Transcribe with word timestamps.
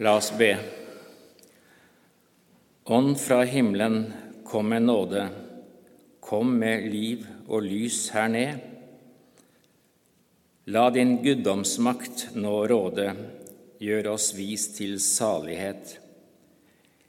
La 0.00 0.12
oss 0.14 0.28
be. 0.38 0.52
Ånd 2.84 3.16
fra 3.18 3.40
himmelen, 3.42 4.12
kom 4.44 4.68
med 4.70 4.82
nåde, 4.82 5.24
kom 6.22 6.52
med 6.60 6.84
liv 6.92 7.24
og 7.48 7.64
lys 7.64 7.96
her 8.14 8.28
ned. 8.30 8.60
La 10.70 10.84
din 10.94 11.16
guddomsmakt 11.24 12.28
nå 12.38 12.52
råde, 12.70 13.08
gjør 13.82 14.12
oss 14.12 14.28
vis 14.36 14.68
til 14.76 15.00
salighet. 15.02 15.96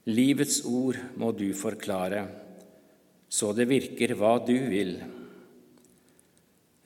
Livets 0.09 0.63
ord 0.65 0.97
må 1.21 1.29
du 1.37 1.51
forklare, 1.53 2.23
så 3.29 3.51
det 3.53 3.67
virker 3.69 4.15
hva 4.17 4.31
du 4.47 4.55
vil. 4.71 4.95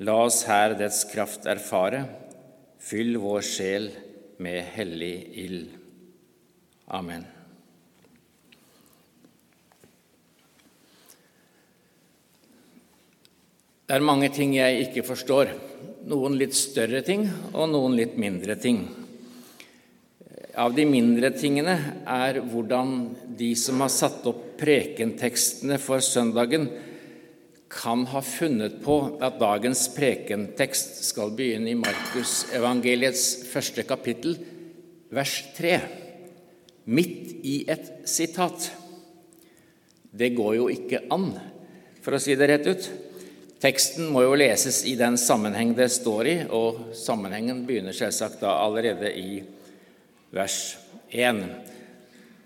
La 0.04 0.18
oss 0.26 0.42
her 0.52 0.76
dets 0.84 1.06
kraft 1.14 1.48
erfare, 1.48 2.04
fyll 2.92 3.16
vår 3.24 3.48
sjel 3.54 3.88
med 4.44 4.60
hellig 4.76 5.14
ild. 5.46 5.83
Amen. 6.94 7.24
Det 13.84 13.96
er 13.98 14.06
mange 14.06 14.30
ting 14.34 14.54
jeg 14.54 14.84
ikke 14.88 15.04
forstår. 15.08 15.56
Noen 16.10 16.38
litt 16.38 16.54
større 16.54 17.02
ting 17.06 17.26
og 17.52 17.72
noen 17.72 17.98
litt 17.98 18.14
mindre 18.22 18.56
ting. 18.62 18.84
Av 20.54 20.76
de 20.78 20.86
mindre 20.86 21.32
tingene 21.34 21.74
er 22.06 22.38
hvordan 22.46 22.94
de 23.42 23.50
som 23.58 23.82
har 23.82 23.90
satt 23.90 24.22
opp 24.30 24.46
prekentekstene 24.62 25.80
for 25.82 26.04
søndagen, 26.06 26.70
kan 27.74 28.06
ha 28.06 28.22
funnet 28.22 28.78
på 28.86 29.00
at 29.18 29.40
dagens 29.42 29.88
prekentekst 29.96 31.00
skal 31.08 31.34
begynne 31.34 31.72
i 31.74 31.80
Markus 31.80 32.44
evangeliets 32.54 33.48
første 33.50 33.82
kapittel, 33.90 34.38
vers 35.10 35.40
3 35.58 36.03
midt 36.86 37.46
i 37.46 37.64
et 37.70 37.92
sitat. 38.10 38.72
Det 40.12 40.30
går 40.36 40.56
jo 40.60 40.70
ikke 40.70 41.06
an, 41.14 41.32
for 42.04 42.16
å 42.16 42.22
si 42.22 42.36
det 42.38 42.50
rett 42.52 42.70
ut. 42.70 42.90
Teksten 43.64 44.10
må 44.12 44.26
jo 44.26 44.36
leses 44.36 44.82
i 44.90 44.98
den 45.00 45.16
sammenheng 45.20 45.72
det 45.78 45.88
står 45.94 46.28
i, 46.28 46.36
og 46.52 46.96
sammenhengen 47.00 47.64
begynner 47.68 47.96
selvsagt 47.96 48.42
da 48.44 48.58
allerede 48.60 49.14
i 49.16 49.40
vers 50.36 50.76
1. 51.14 51.40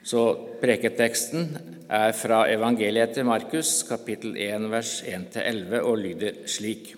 Så 0.07 0.21
preketeksten 0.61 1.49
er 1.91 2.13
fra 2.15 2.43
evangeliet 2.51 3.15
til 3.17 3.25
Markus, 3.27 3.81
kapittel 3.87 4.37
1, 4.37 4.69
vers 4.71 4.93
1-11, 5.09 5.81
og 5.81 5.97
lyder 6.03 6.37
slik. 6.47 6.93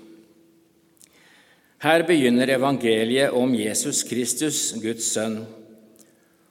Her 1.79 2.03
begynner 2.03 2.51
evangeliet 2.57 3.31
om 3.31 3.55
Jesus 3.55 4.03
Kristus, 4.03 4.73
Guds 4.83 5.13
sønn 5.15 5.39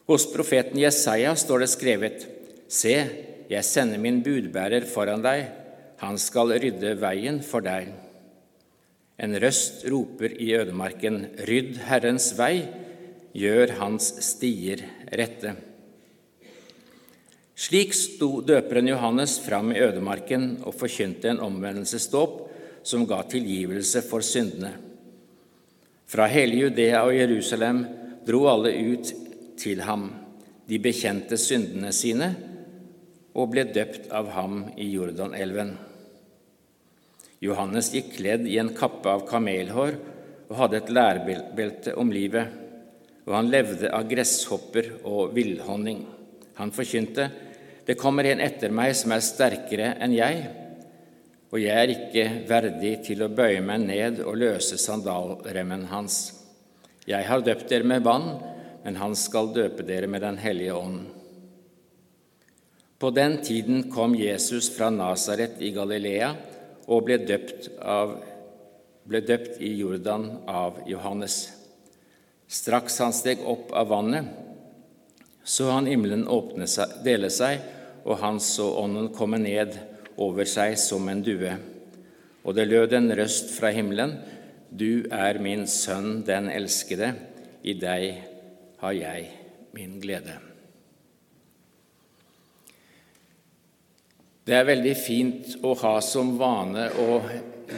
hos 0.08 0.26
profeten 0.32 0.80
Jesaja 0.80 1.36
står 1.36 1.64
det 1.64 1.70
skrevet:" 1.74 2.26
Se, 2.68 2.96
jeg 3.48 3.64
sender 3.64 4.00
min 4.00 4.20
budbærer 4.20 4.84
foran 4.84 5.22
deg, 5.24 5.46
han 6.02 6.18
skal 6.20 6.52
rydde 6.60 6.98
veien 7.00 7.40
for 7.40 7.64
deg. 7.64 7.88
En 9.18 9.34
røst 9.40 9.86
roper 9.88 10.34
i 10.36 10.52
ødemarken, 10.54 11.24
rydd 11.48 11.80
Herrens 11.88 12.34
vei, 12.38 12.68
gjør 13.32 13.72
hans 13.80 14.10
stier 14.22 14.84
rette. 15.10 15.54
Slik 17.58 17.96
sto 17.96 18.38
døperen 18.46 18.86
Johannes 18.86 19.38
fram 19.42 19.72
i 19.72 19.80
ødemarken 19.82 20.60
og 20.62 20.76
forkynte 20.78 21.32
en 21.32 21.40
omvendelsesdåp 21.42 22.36
som 22.86 23.06
ga 23.08 23.24
tilgivelse 23.26 24.04
for 24.06 24.22
syndene. 24.22 24.76
Fra 26.08 26.28
hele 26.30 26.62
Judea 26.62 27.02
og 27.08 27.16
Jerusalem 27.16 27.82
dro 28.28 28.44
alle 28.52 28.70
ut 28.92 29.10
til 29.60 29.82
ham. 29.86 30.08
De 30.68 30.78
bekjente 30.82 31.38
syndene 31.40 31.92
sine 31.96 32.32
og 33.38 33.52
ble 33.52 33.64
døpt 33.70 34.08
av 34.14 34.30
ham 34.34 34.64
i 34.76 34.88
Jordanelven. 34.90 35.74
Johannes 37.44 37.92
gikk 37.94 38.16
kledd 38.16 38.48
i 38.50 38.58
en 38.58 38.72
kappe 38.74 39.10
av 39.12 39.26
kamelhår 39.28 39.98
og 40.48 40.56
hadde 40.58 40.80
et 40.80 40.90
lærbelte 40.90 41.94
om 42.00 42.10
livet, 42.10 42.48
og 43.28 43.34
han 43.36 43.50
levde 43.52 43.90
av 43.94 44.08
gresshopper 44.10 44.96
og 45.06 45.34
villhonning. 45.36 46.02
Han 46.58 46.74
forkynte, 46.74 47.28
Det 47.88 47.96
kommer 47.96 48.26
en 48.28 48.42
etter 48.44 48.68
meg 48.68 48.92
som 48.92 49.14
er 49.14 49.22
sterkere 49.24 49.94
enn 50.04 50.12
jeg, 50.12 50.42
og 51.48 51.56
jeg 51.62 51.72
er 51.72 51.92
ikke 51.94 52.24
verdig 52.48 52.90
til 53.06 53.22
å 53.24 53.30
bøye 53.32 53.62
meg 53.64 53.86
ned 53.86 54.18
og 54.20 54.36
løse 54.36 54.76
sandalremmen 54.76 55.86
hans. 55.88 56.18
Jeg 57.08 57.24
har 57.24 57.40
døpt 57.40 57.70
dere 57.70 57.88
med 57.88 58.04
vann, 58.04 58.34
men 58.88 58.96
han 58.96 59.12
skal 59.20 59.50
døpe 59.52 59.84
dere 59.84 60.08
med 60.08 60.22
Den 60.24 60.38
hellige 60.40 60.72
ånd. 60.72 61.00
På 62.96 63.10
den 63.12 63.34
tiden 63.44 63.90
kom 63.92 64.14
Jesus 64.16 64.70
fra 64.72 64.88
Nasaret 64.88 65.58
i 65.60 65.74
Galilea 65.76 66.30
og 66.88 67.02
ble 67.04 67.18
døpt, 67.20 67.66
av, 67.84 68.14
ble 69.04 69.20
døpt 69.28 69.60
i 69.60 69.74
Jordan 69.82 70.24
av 70.48 70.78
Johannes. 70.88 71.36
Straks 72.48 72.96
han 73.04 73.12
steg 73.12 73.42
opp 73.44 73.74
av 73.76 73.90
vannet, 73.92 74.24
så 75.44 75.68
han 75.68 75.90
himmelen 75.92 76.24
åpne 76.24 76.64
seg, 76.64 76.96
dele 77.04 77.28
seg, 77.28 77.60
og 78.08 78.22
han 78.24 78.40
så 78.40 78.70
ånden 78.86 79.12
komme 79.12 79.36
ned 79.44 79.76
over 80.16 80.48
seg 80.48 80.78
som 80.80 81.12
en 81.12 81.20
due. 81.28 81.52
Og 82.40 82.56
det 82.56 82.70
lød 82.72 82.96
en 82.96 83.12
røst 83.20 83.52
fra 83.58 83.68
himmelen, 83.68 84.16
Du 84.72 85.04
er 85.12 85.36
min 85.44 85.66
sønn, 85.68 86.24
den 86.24 86.48
elskede, 86.48 87.12
i 87.68 87.76
deg 87.76 88.37
har 88.82 88.94
jeg 88.96 89.26
min 89.76 89.98
glede. 90.02 90.36
Det 94.48 94.56
er 94.56 94.64
veldig 94.64 94.94
fint 94.96 95.58
å 95.60 95.74
ha 95.82 95.98
som 96.00 96.30
vane 96.40 96.86
å 97.02 97.18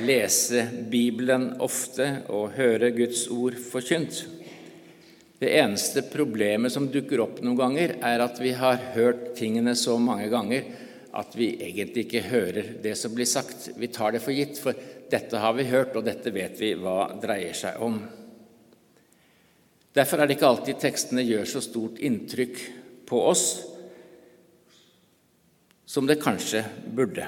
lese 0.06 0.68
Bibelen 0.92 1.56
ofte 1.58 2.06
og 2.30 2.52
høre 2.54 2.92
Guds 2.94 3.24
ord 3.34 3.56
forkynt. 3.58 4.20
Det 5.40 5.50
eneste 5.56 6.04
problemet 6.12 6.70
som 6.70 6.86
dukker 6.92 7.24
opp 7.24 7.40
noen 7.42 7.58
ganger, 7.58 7.96
er 8.04 8.22
at 8.22 8.38
vi 8.38 8.52
har 8.54 8.92
hørt 8.94 9.32
tingene 9.40 9.74
så 9.74 9.96
mange 9.98 10.28
ganger 10.30 10.68
at 11.16 11.34
vi 11.34 11.48
egentlig 11.58 12.06
ikke 12.06 12.28
hører 12.28 12.74
det 12.84 12.94
som 12.98 13.14
blir 13.16 13.26
sagt. 13.26 13.72
Vi 13.74 13.88
tar 13.90 14.14
det 14.14 14.22
for 14.22 14.36
gitt, 14.36 14.60
for 14.62 14.76
dette 15.10 15.42
har 15.42 15.56
vi 15.58 15.66
hørt, 15.72 15.96
og 15.98 16.06
dette 16.06 16.30
vet 16.30 16.60
vi 16.60 16.74
hva 16.78 17.10
dreier 17.18 17.56
seg 17.56 17.80
om. 17.82 17.98
Derfor 19.96 20.20
er 20.20 20.28
det 20.28 20.36
ikke 20.36 20.50
alltid 20.52 20.78
tekstene 20.82 21.24
gjør 21.26 21.48
så 21.50 21.62
stort 21.64 21.98
inntrykk 21.98 22.60
på 23.10 23.22
oss 23.26 23.44
som 25.90 26.06
det 26.06 26.20
kanskje 26.22 26.62
burde. 26.94 27.26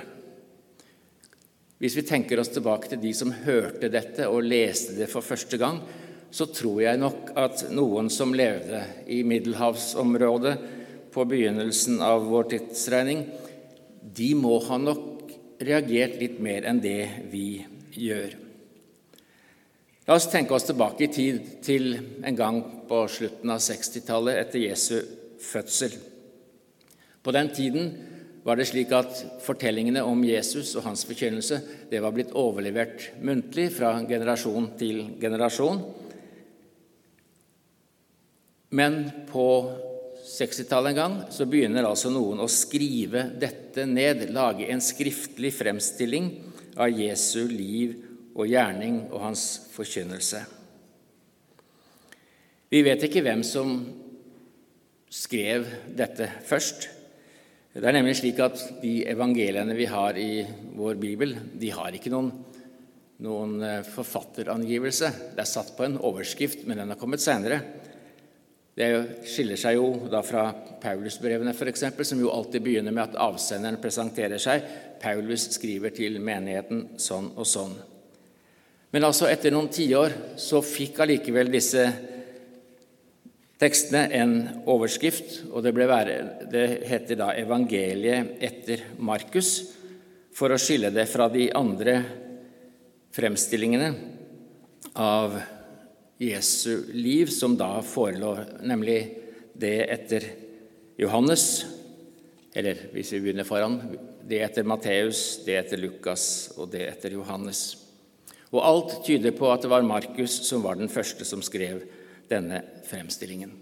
Hvis 1.83 1.97
vi 1.99 2.05
tenker 2.07 2.39
oss 2.39 2.53
tilbake 2.55 2.93
til 2.93 3.01
de 3.03 3.11
som 3.19 3.33
hørte 3.35 3.91
dette 3.91 4.29
og 4.31 4.45
leste 4.47 4.95
det 4.95 5.09
for 5.11 5.27
første 5.27 5.59
gang, 5.59 5.81
så 6.31 6.47
tror 6.47 6.79
jeg 6.85 7.01
nok 7.03 7.33
at 7.43 7.65
noen 7.75 8.07
som 8.15 8.31
levde 8.39 8.85
i 9.11 9.25
middelhavsområdet 9.27 10.55
på 11.13 11.25
begynnelsen 11.29 11.99
av 12.07 12.23
vår 12.31 12.47
tidsregning, 12.55 13.27
de 14.03 14.31
må 14.39 14.61
ha 14.69 14.79
nok 14.79 15.35
reagert 15.63 16.17
litt 16.23 16.39
mer 16.43 16.71
enn 16.71 16.79
det 16.83 17.03
vi 17.35 17.49
gjør. 17.99 18.42
La 20.03 20.17
oss 20.19 20.27
tenke 20.27 20.55
oss 20.57 20.67
tilbake 20.67 21.07
i 21.07 21.13
tid 21.15 21.43
til 21.63 21.93
en 22.27 22.39
gang 22.39 22.57
på 22.89 23.05
slutten 23.07 23.53
av 23.55 23.61
60-tallet 23.63 24.41
etter 24.41 24.65
Jesu 24.65 24.97
fødsel. 25.43 25.95
På 27.23 27.31
den 27.35 27.53
tiden 27.55 27.93
var 28.43 28.59
det 28.59 28.67
slik 28.67 28.91
at 28.99 29.21
fortellingene 29.45 30.03
om 30.03 30.25
Jesus 30.27 30.75
og 30.75 30.89
hans 30.89 31.05
forkynnelse 31.07 31.61
det 31.93 32.03
var 32.03 32.15
blitt 32.17 32.35
overlevert 32.35 33.13
muntlig 33.23 33.69
fra 33.77 33.95
generasjon 34.09 34.73
til 34.81 35.05
generasjon. 35.23 35.85
Men 38.75 39.05
på 39.31 39.49
60-tallet 40.27 40.97
en 40.97 40.99
gang 40.99 41.19
så 41.31 41.47
begynner 41.47 41.87
altså 41.87 42.11
noen 42.11 42.43
å 42.43 42.51
skrive 42.51 43.29
dette 43.39 43.87
ned, 43.87 44.33
lage 44.35 44.67
en 44.67 44.83
skriftlig 44.83 45.53
fremstilling 45.55 46.33
av 46.75 46.91
Jesu 46.91 47.45
liv 47.47 48.01
og 48.33 48.49
gjerning 48.49 49.07
og 49.11 49.21
hans 49.27 49.45
forkynnelse. 49.75 50.43
Vi 52.73 52.81
vet 52.87 53.05
ikke 53.05 53.21
hvem 53.25 53.43
som 53.45 53.75
skrev 55.13 55.67
dette 55.93 56.29
først. 56.49 56.89
Det 57.73 57.85
er 57.85 57.97
nemlig 57.97 58.19
slik 58.19 58.41
at 58.45 58.57
de 58.83 59.03
evangeliene 59.09 59.77
vi 59.77 59.89
har 59.89 60.17
i 60.21 60.43
vår 60.77 60.97
bibel, 61.01 61.37
de 61.61 61.71
har 61.73 61.93
ikke 61.97 62.13
noen, 62.13 62.31
noen 63.25 63.55
eh, 63.65 63.85
forfatterangivelse. 63.85 65.13
Det 65.37 65.45
er 65.45 65.49
satt 65.49 65.73
på 65.77 65.87
en 65.87 65.99
overskrift, 66.01 66.67
men 66.69 66.81
den 66.81 66.93
har 66.93 67.01
kommet 67.01 67.25
seinere. 67.25 67.61
Det 68.77 68.89
skiller 69.29 69.61
seg 69.61 69.77
jo 69.77 70.09
da 70.09 70.23
fra 70.25 70.47
Paulusbrevene, 70.81 71.53
f.eks., 71.53 71.85
som 72.09 72.21
jo 72.21 72.33
alltid 72.33 72.65
begynner 72.65 72.93
med 72.93 73.11
at 73.11 73.21
avsenderen 73.21 73.81
presenterer 73.81 74.41
seg. 74.41 74.65
Paulus 75.03 75.51
skriver 75.59 75.93
til 75.93 76.17
menigheten 76.25 76.95
sånn 77.01 77.35
og 77.37 77.49
sånn. 77.49 77.77
Men 78.93 79.07
altså 79.09 79.29
etter 79.33 79.55
noen 79.55 79.71
tiår 79.73 80.37
så 80.41 80.61
fikk 80.65 81.01
allikevel 81.01 81.49
disse 81.53 81.87
tekstene 83.63 84.09
en 84.19 84.35
overskrift, 84.69 85.47
og 85.53 85.63
det, 85.65 85.73
være, 85.77 86.17
det 86.51 86.67
heter 86.89 87.21
da 87.21 87.31
'Evangeliet 87.33 88.37
etter 88.43 88.83
Markus', 88.99 89.73
for 90.33 90.53
å 90.53 90.61
skille 90.61 90.91
det 90.91 91.07
fra 91.09 91.29
de 91.29 91.51
andre 91.55 92.03
fremstillingene 93.13 93.93
av 94.97 95.37
Jesu 96.21 96.89
liv 96.93 97.31
som 97.33 97.57
da 97.57 97.81
forelå, 97.85 98.37
nemlig 98.65 98.99
det 99.55 99.77
etter 99.93 100.27
Johannes, 100.99 101.65
eller 102.55 102.89
hvis 102.93 103.13
vi 103.15 103.21
begynner 103.21 103.49
foran, 103.49 103.79
det 104.29 104.43
etter 104.45 104.67
Matteus, 104.69 105.43
det 105.47 105.57
etter 105.61 105.81
Lukas 105.81 106.53
og 106.57 106.71
det 106.73 106.87
etter 106.89 107.17
Johannes. 107.17 107.82
Og 108.53 108.61
alt 108.61 108.99
tyder 109.07 109.35
på 109.37 109.49
at 109.53 109.65
det 109.65 109.73
var 109.73 109.85
Markus 109.87 110.43
som 110.47 110.65
var 110.65 110.77
den 110.77 110.93
første 110.93 111.25
som 111.25 111.43
skrev 111.45 111.83
denne 112.31 112.61
fremstillingen. 112.89 113.53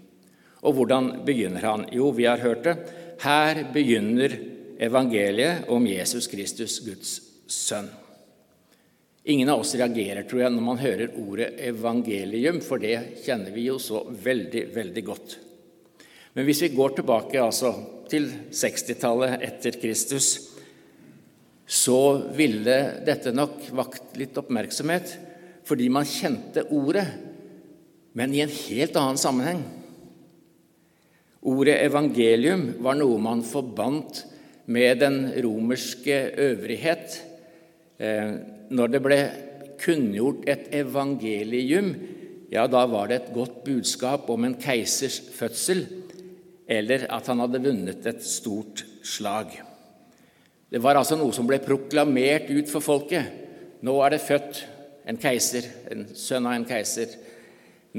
Og 0.61 0.75
hvordan 0.77 1.23
begynner 1.25 1.63
han? 1.65 1.87
Jo, 1.95 2.11
vi 2.13 2.27
har 2.27 2.43
hørt 2.43 2.65
det. 2.67 2.75
Her 3.23 3.63
begynner 3.73 4.35
evangeliet 4.81 5.69
om 5.71 5.87
Jesus 5.87 6.27
Kristus, 6.29 6.79
Guds 6.85 7.15
sønn. 7.49 7.89
Ingen 9.23 9.49
av 9.53 9.61
oss 9.61 9.75
reagerer, 9.77 10.25
tror 10.25 10.41
jeg, 10.41 10.53
når 10.53 10.65
man 10.65 10.81
hører 10.81 11.17
ordet 11.21 11.51
evangelium, 11.61 12.57
for 12.65 12.81
det 12.81 13.21
kjenner 13.21 13.53
vi 13.53 13.67
jo 13.67 13.77
så 13.81 14.01
veldig, 14.09 14.63
veldig 14.73 15.03
godt. 15.05 15.35
Men 16.33 16.47
hvis 16.47 16.63
vi 16.65 16.71
går 16.73 16.95
tilbake 16.97 17.41
altså, 17.43 17.73
til 18.09 18.31
60-tallet 18.49 19.43
etter 19.45 19.77
Kristus, 19.81 20.50
så 21.71 21.99
ville 22.35 22.77
dette 23.07 23.31
nok 23.31 23.69
vakt 23.79 24.17
litt 24.19 24.35
oppmerksomhet 24.39 25.13
fordi 25.67 25.87
man 25.93 26.07
kjente 26.09 26.65
ordet, 26.73 27.05
men 28.17 28.33
i 28.35 28.41
en 28.43 28.51
helt 28.51 28.97
annen 28.99 29.19
sammenheng. 29.21 29.61
Ordet 31.47 31.77
evangelium 31.85 32.65
var 32.83 32.97
noe 32.99 33.21
man 33.21 33.45
forbandt 33.45 34.25
med 34.73 34.99
den 34.99 35.21
romerske 35.45 36.17
øvrighet. 36.43 37.15
Eh, 38.01 38.33
når 38.73 38.91
det 38.91 39.03
ble 39.05 39.19
kunngjort 39.81 40.43
et 40.51 40.67
evangelium, 40.81 41.93
ja, 42.51 42.67
da 42.67 42.83
var 42.89 43.07
det 43.07 43.21
et 43.21 43.33
godt 43.37 43.61
budskap 43.63 44.29
om 44.33 44.49
en 44.49 44.59
keisers 44.59 45.21
fødsel, 45.33 45.85
eller 46.67 47.07
at 47.07 47.31
han 47.31 47.45
hadde 47.45 47.63
vunnet 47.63 48.11
et 48.11 48.25
stort 48.27 48.83
slag. 49.07 49.55
Det 50.71 50.79
var 50.79 50.95
altså 50.95 51.17
noe 51.19 51.35
som 51.35 51.47
ble 51.49 51.59
proklamert 51.59 52.47
ut 52.47 52.69
for 52.71 52.83
folket. 52.83 53.27
Nå 53.83 53.97
er 54.05 54.13
det 54.13 54.23
født 54.23 54.61
en 55.09 55.19
keiser, 55.19 55.67
en 55.91 56.05
sønn 56.15 56.47
av 56.47 56.55
en 56.55 56.67
keiser. 56.69 57.17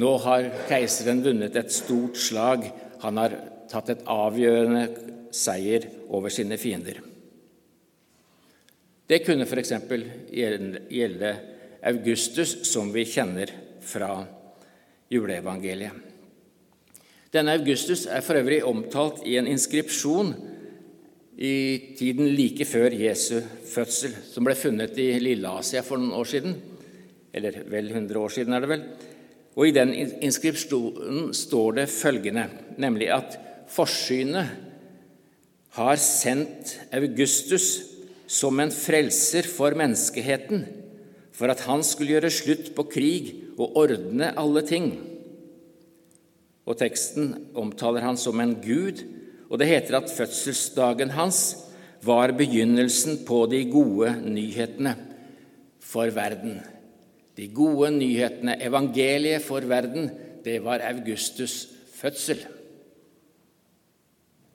Nå 0.00 0.12
har 0.24 0.48
keiseren 0.70 1.20
vunnet 1.24 1.56
et 1.60 1.74
stort 1.74 2.16
slag. 2.16 2.64
Han 3.02 3.20
har 3.20 3.34
tatt 3.68 3.92
et 3.92 4.04
avgjørende 4.08 4.86
seier 5.36 5.84
over 6.08 6.32
sine 6.32 6.56
fiender. 6.60 7.02
Det 9.04 9.20
kunne 9.26 9.44
f.eks. 9.44 9.74
gjelde 10.32 11.34
Augustus, 11.92 12.54
som 12.70 12.88
vi 12.94 13.04
kjenner 13.04 13.52
fra 13.84 14.14
juleevangeliet. 15.12 16.08
Denne 17.32 17.58
Augustus 17.58 18.06
er 18.08 18.24
for 18.24 18.40
øvrig 18.40 18.62
omtalt 18.64 19.20
i 19.28 19.36
en 19.40 19.48
inskripsjon 19.48 20.32
i 21.42 21.94
tiden 21.98 22.28
like 22.36 22.64
før 22.68 22.94
Jesu 22.94 23.40
fødsel, 23.66 24.14
som 24.30 24.46
ble 24.46 24.54
funnet 24.54 24.98
i 25.02 25.08
Lilleasia 25.18 25.82
for 25.82 25.98
noen 25.98 26.14
år 26.14 26.28
siden. 26.30 26.54
Eller 27.34 27.64
vel 27.66 27.88
100 27.90 28.20
år 28.20 28.34
siden, 28.34 28.54
er 28.54 28.62
det 28.62 28.70
vel. 28.70 28.84
Og 29.56 29.68
I 29.68 29.74
den 29.74 29.90
inskripsjonen 30.22 31.32
står 31.36 31.80
det 31.80 31.88
følgende, 31.92 32.46
nemlig 32.80 33.10
at 33.12 33.34
forsynet 33.72 34.52
har 35.76 35.98
sendt 36.00 36.76
Augustus 36.94 37.66
som 38.30 38.60
en 38.60 38.72
frelser 38.72 39.48
for 39.48 39.74
menneskeheten, 39.76 40.66
for 41.32 41.50
at 41.52 41.64
han 41.66 41.82
skulle 41.84 42.14
gjøre 42.14 42.32
slutt 42.32 42.70
på 42.76 42.86
krig 42.92 43.32
og 43.56 43.80
ordne 43.82 44.30
alle 44.38 44.62
ting. 44.68 44.92
Og 46.68 46.78
teksten 46.78 47.34
omtaler 47.58 48.04
han 48.06 48.20
som 48.20 48.38
en 48.40 48.54
gud 48.62 49.02
og 49.52 49.60
det 49.60 49.68
heter 49.68 49.98
at 49.98 50.08
fødselsdagen 50.08 51.12
hans 51.12 51.42
var 52.02 52.32
begynnelsen 52.32 53.18
på 53.28 53.44
de 53.52 53.66
gode 53.68 54.14
nyhetene 54.24 54.94
for 55.82 56.08
verden. 56.14 56.56
De 57.36 57.50
gode 57.52 57.90
nyhetene, 57.92 58.56
evangeliet 58.64 59.44
for 59.44 59.60
verden, 59.68 60.08
det 60.42 60.56
var 60.64 60.80
Augustus' 60.88 61.68
fødsel. 61.92 62.40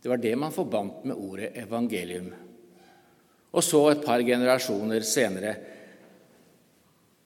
Det 0.01 0.09
var 0.09 0.17
det 0.17 0.33
man 0.38 0.55
forbandt 0.55 1.05
med 1.05 1.15
ordet 1.15 1.53
evangelium. 1.61 2.31
Og 3.53 3.63
så, 3.63 3.83
et 3.91 4.03
par 4.05 4.25
generasjoner 4.25 5.05
senere, 5.05 5.53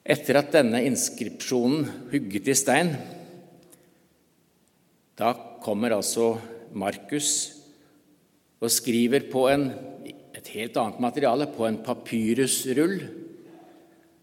etter 0.03 0.41
at 0.41 0.51
denne 0.53 0.83
inskripsjonen 0.89 1.87
hugget 2.11 2.51
i 2.51 2.57
stein, 2.57 2.93
da 5.15 5.33
kommer 5.63 5.95
altså 5.95 6.33
Markus 6.73 7.60
og 8.61 8.69
skriver 8.69 9.25
på 9.31 9.47
en, 9.49 9.65
et 10.37 10.53
helt 10.53 10.77
annet 10.77 11.01
materiale, 11.01 11.49
på 11.49 11.65
en 11.65 11.81
papyrusrull. 11.81 12.99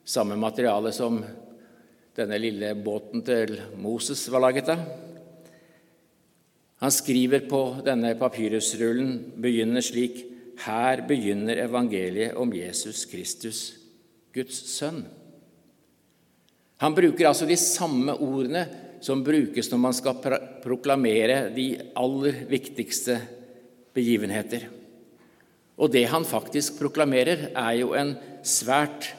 Samme 0.09 0.39
materiale 0.39 0.93
som 0.95 1.19
denne 2.19 2.39
lille 2.41 2.73
båten 2.79 3.23
til 3.27 3.57
Moses 3.79 4.25
var 4.31 4.47
laget 4.47 4.71
av. 4.73 4.83
Han 6.79 6.95
skriver 6.95 7.43
på 7.51 7.63
denne 7.87 8.15
papyrusrullen, 8.19 9.35
begynner 9.43 9.83
slik 9.83 10.25
Her 10.59 11.05
begynner 11.07 11.61
evangeliet 11.63 12.35
om 12.39 12.51
Jesus 12.55 13.05
Kristus, 13.07 13.61
Guds 14.35 14.59
sønn. 14.73 15.05
Han 16.83 16.95
bruker 16.95 17.29
altså 17.29 17.47
de 17.47 17.57
samme 17.59 18.15
ordene 18.15 18.65
som 19.03 19.23
brukes 19.27 19.71
når 19.71 19.81
man 19.83 19.95
skal 19.95 20.19
proklamere 20.63 21.49
de 21.55 21.69
aller 21.99 22.43
viktigste 22.51 23.21
begivenheter. 23.99 24.69
Og 25.79 25.93
det 25.95 26.07
han 26.11 26.27
faktisk 26.27 26.79
proklamerer, 26.81 27.51
er 27.53 27.75
jo 27.83 27.93
en 27.99 28.17
svært 28.47 29.13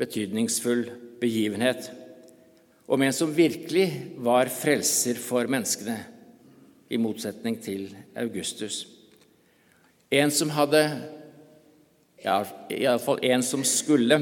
betydningsfull 0.00 0.88
begivenhet 1.22 1.92
om 2.92 3.02
en 3.02 3.14
som 3.14 3.30
virkelig 3.32 3.86
var 4.20 4.50
frelser 4.52 5.16
for 5.20 5.48
menneskene, 5.48 5.96
i 6.92 6.98
motsetning 7.00 7.54
til 7.64 7.86
Augustus. 8.20 8.82
En 10.12 10.28
som 10.28 10.50
hadde 10.52 10.82
ja, 12.20 12.42
Iallfall 12.68 13.22
en 13.24 13.44
som 13.46 13.62
skulle 13.64 14.18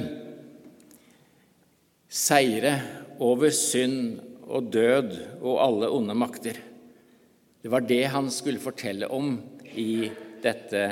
seire 2.07 2.77
over 3.19 3.51
synd 3.51 4.21
og 4.47 4.71
død 4.71 5.17
og 5.41 5.59
alle 5.65 5.91
onde 5.91 6.15
makter. 6.15 6.63
Det 7.61 7.73
var 7.75 7.83
det 7.83 8.05
han 8.15 8.31
skulle 8.31 8.63
fortelle 8.63 9.11
om 9.11 9.35
i 9.79 10.11
dette, 10.43 10.83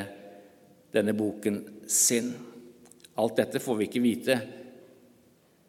denne 0.94 1.14
boken 1.16 1.62
sin. 1.88 2.30
Alt 3.18 3.40
dette 3.40 3.62
får 3.62 3.80
vi 3.80 3.88
ikke 3.88 4.04
vite. 4.04 4.38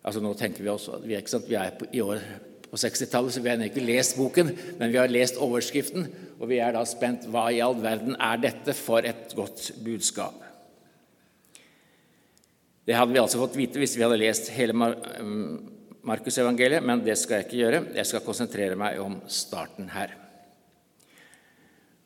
Altså 0.06 0.22
Nå 0.24 0.34
tenker 0.38 0.64
vi 0.64 0.72
også 0.72 1.02
vi 1.04 1.18
er, 1.18 1.26
vi 1.48 1.58
er 1.60 1.74
på, 1.78 1.90
i 1.92 2.04
år 2.04 2.22
på 2.70 2.78
60-tallet, 2.78 3.34
så 3.34 3.42
vi 3.42 3.50
har 3.50 3.64
ikke 3.66 3.82
lest 3.82 4.18
boken, 4.20 4.52
men 4.78 4.92
vi 4.94 5.00
har 5.00 5.10
lest 5.10 5.40
overskriften, 5.42 6.06
og 6.38 6.52
vi 6.52 6.60
er 6.62 6.76
da 6.76 6.84
spent 6.88 7.26
hva 7.32 7.48
i 7.50 7.64
all 7.66 7.76
verden 7.82 8.14
er 8.16 8.44
dette 8.44 8.76
for 8.78 9.06
et 9.06 9.34
godt 9.38 9.72
budskap? 9.82 10.38
Det 12.86 12.96
hadde 12.98 13.14
vi 13.14 13.22
altså 13.22 13.42
fått 13.42 13.58
vite 13.58 13.82
hvis 13.82 13.98
vi 13.98 14.06
hadde 14.06 14.22
lest 14.22 14.54
hele 14.56 14.74
Markusevangeliet, 16.10 16.86
men 16.86 17.04
det 17.06 17.18
skal 17.20 17.40
jeg 17.40 17.50
ikke 17.50 17.60
gjøre. 17.60 17.82
Jeg 17.98 18.10
skal 18.10 18.24
konsentrere 18.26 18.78
meg 18.80 19.02
om 19.04 19.20
starten 19.30 19.92
her. 19.94 20.16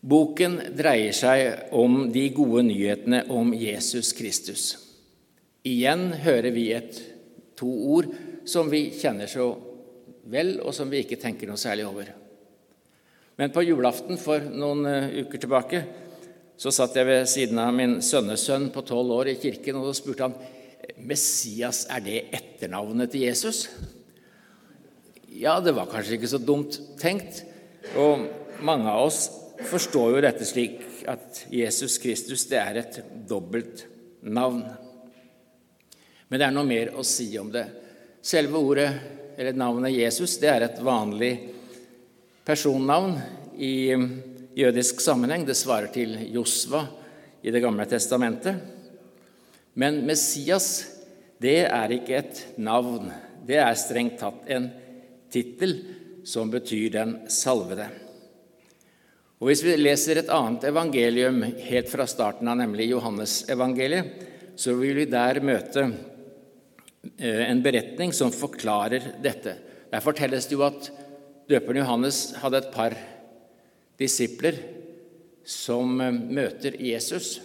Boken 0.04 0.58
dreier 0.76 1.16
seg 1.16 1.70
om 1.80 2.10
de 2.12 2.26
gode 2.36 2.66
nyhetene 2.68 3.22
om 3.32 3.54
Jesus 3.56 4.12
Kristus. 4.18 4.64
Igjen 5.64 6.10
hører 6.26 6.52
vi 6.52 6.66
et, 6.76 6.98
to 7.56 7.70
ord 7.96 8.10
som 8.50 8.68
vi 8.68 8.90
kjenner 8.92 9.30
så 9.32 9.46
vel, 10.28 10.58
og 10.60 10.74
som 10.76 10.90
vi 10.92 11.04
ikke 11.04 11.20
tenker 11.22 11.48
noe 11.48 11.62
særlig 11.62 11.86
over. 11.88 12.10
Men 13.40 13.54
på 13.54 13.64
julaften 13.64 14.20
for 14.20 14.44
noen 14.44 14.84
eh, 14.90 15.22
uker 15.24 15.40
tilbake 15.42 15.80
så 16.60 16.74
satt 16.74 16.98
jeg 17.00 17.08
ved 17.08 17.24
siden 17.30 17.62
av 17.64 17.72
min 17.76 17.96
sønnesønn 18.04 18.68
på 18.76 18.84
tolv 18.86 19.14
år 19.16 19.32
i 19.32 19.38
kirken, 19.40 19.80
og 19.80 19.88
da 19.88 19.94
spurte 19.98 20.28
han 20.28 20.36
Messias, 21.08 21.86
er 21.88 22.04
det 22.04 22.26
etternavnet 22.36 23.14
til 23.14 23.24
Jesus? 23.24 23.66
Ja, 25.32 25.58
det 25.64 25.74
var 25.76 25.88
kanskje 25.90 26.18
ikke 26.20 26.34
så 26.34 26.42
dumt 26.44 26.76
tenkt. 27.00 27.42
Og 28.00 28.28
mange 28.64 28.92
av 28.92 29.08
oss 29.08 29.26
forstår 29.62 30.16
jo 30.16 30.22
dette 30.24 30.46
slik 30.48 30.82
at 31.10 31.46
Jesus 31.54 31.98
Kristus 32.02 32.46
det 32.50 32.60
er 32.60 32.80
et 32.82 33.00
dobbelt 33.30 33.86
navn. 34.22 34.64
Men 36.28 36.40
det 36.40 36.48
er 36.48 36.56
noe 36.56 36.68
mer 36.68 36.94
å 36.98 37.04
si 37.06 37.28
om 37.38 37.52
det. 37.54 37.66
Selve 38.24 38.58
ordet, 38.58 38.90
eller 39.38 39.58
navnet 39.58 39.94
Jesus, 39.94 40.38
det 40.42 40.50
er 40.50 40.66
et 40.66 40.80
vanlig 40.84 41.34
personnavn 42.46 43.18
i 43.58 43.94
jødisk 44.56 45.02
sammenheng. 45.04 45.46
Det 45.46 45.58
svarer 45.58 45.92
til 45.94 46.16
Josva 46.34 46.86
i 47.44 47.52
Det 47.52 47.62
gamle 47.62 47.86
testamentet. 47.90 48.56
Men 49.74 50.04
Messias, 50.06 50.86
det 51.42 51.66
er 51.66 51.92
ikke 51.98 52.18
et 52.22 52.44
navn. 52.58 53.12
Det 53.46 53.58
er 53.60 53.76
strengt 53.78 54.20
tatt 54.22 54.48
en 54.48 54.70
tittel 55.34 55.76
som 56.24 56.52
betyr 56.54 56.90
den 56.94 57.16
salvede. 57.28 57.90
Og 59.44 59.50
Hvis 59.50 59.66
vi 59.66 59.74
leser 59.76 60.22
et 60.22 60.30
annet 60.32 60.64
evangelium 60.70 61.42
helt 61.66 61.90
fra 61.92 62.06
starten 62.08 62.48
av, 62.48 62.56
nemlig 62.62 62.86
Johannes-evangeliet, 62.94 64.22
så 64.56 64.72
vil 64.80 65.02
vi 65.02 65.06
der 65.12 65.42
møte 65.44 65.84
eh, 67.18 67.42
en 67.50 67.60
beretning 67.66 68.16
som 68.16 68.32
forklarer 68.32 69.10
dette. 69.20 69.58
Der 69.92 70.06
fortelles 70.06 70.48
det 70.48 70.56
jo 70.56 70.64
at 70.64 70.88
døperen 71.52 71.82
Johannes 71.82 72.22
hadde 72.40 72.62
et 72.62 72.72
par 72.72 72.96
disipler 74.00 74.62
som 75.44 76.00
eh, 76.00 76.24
møter 76.40 76.80
Jesus. 76.80 77.36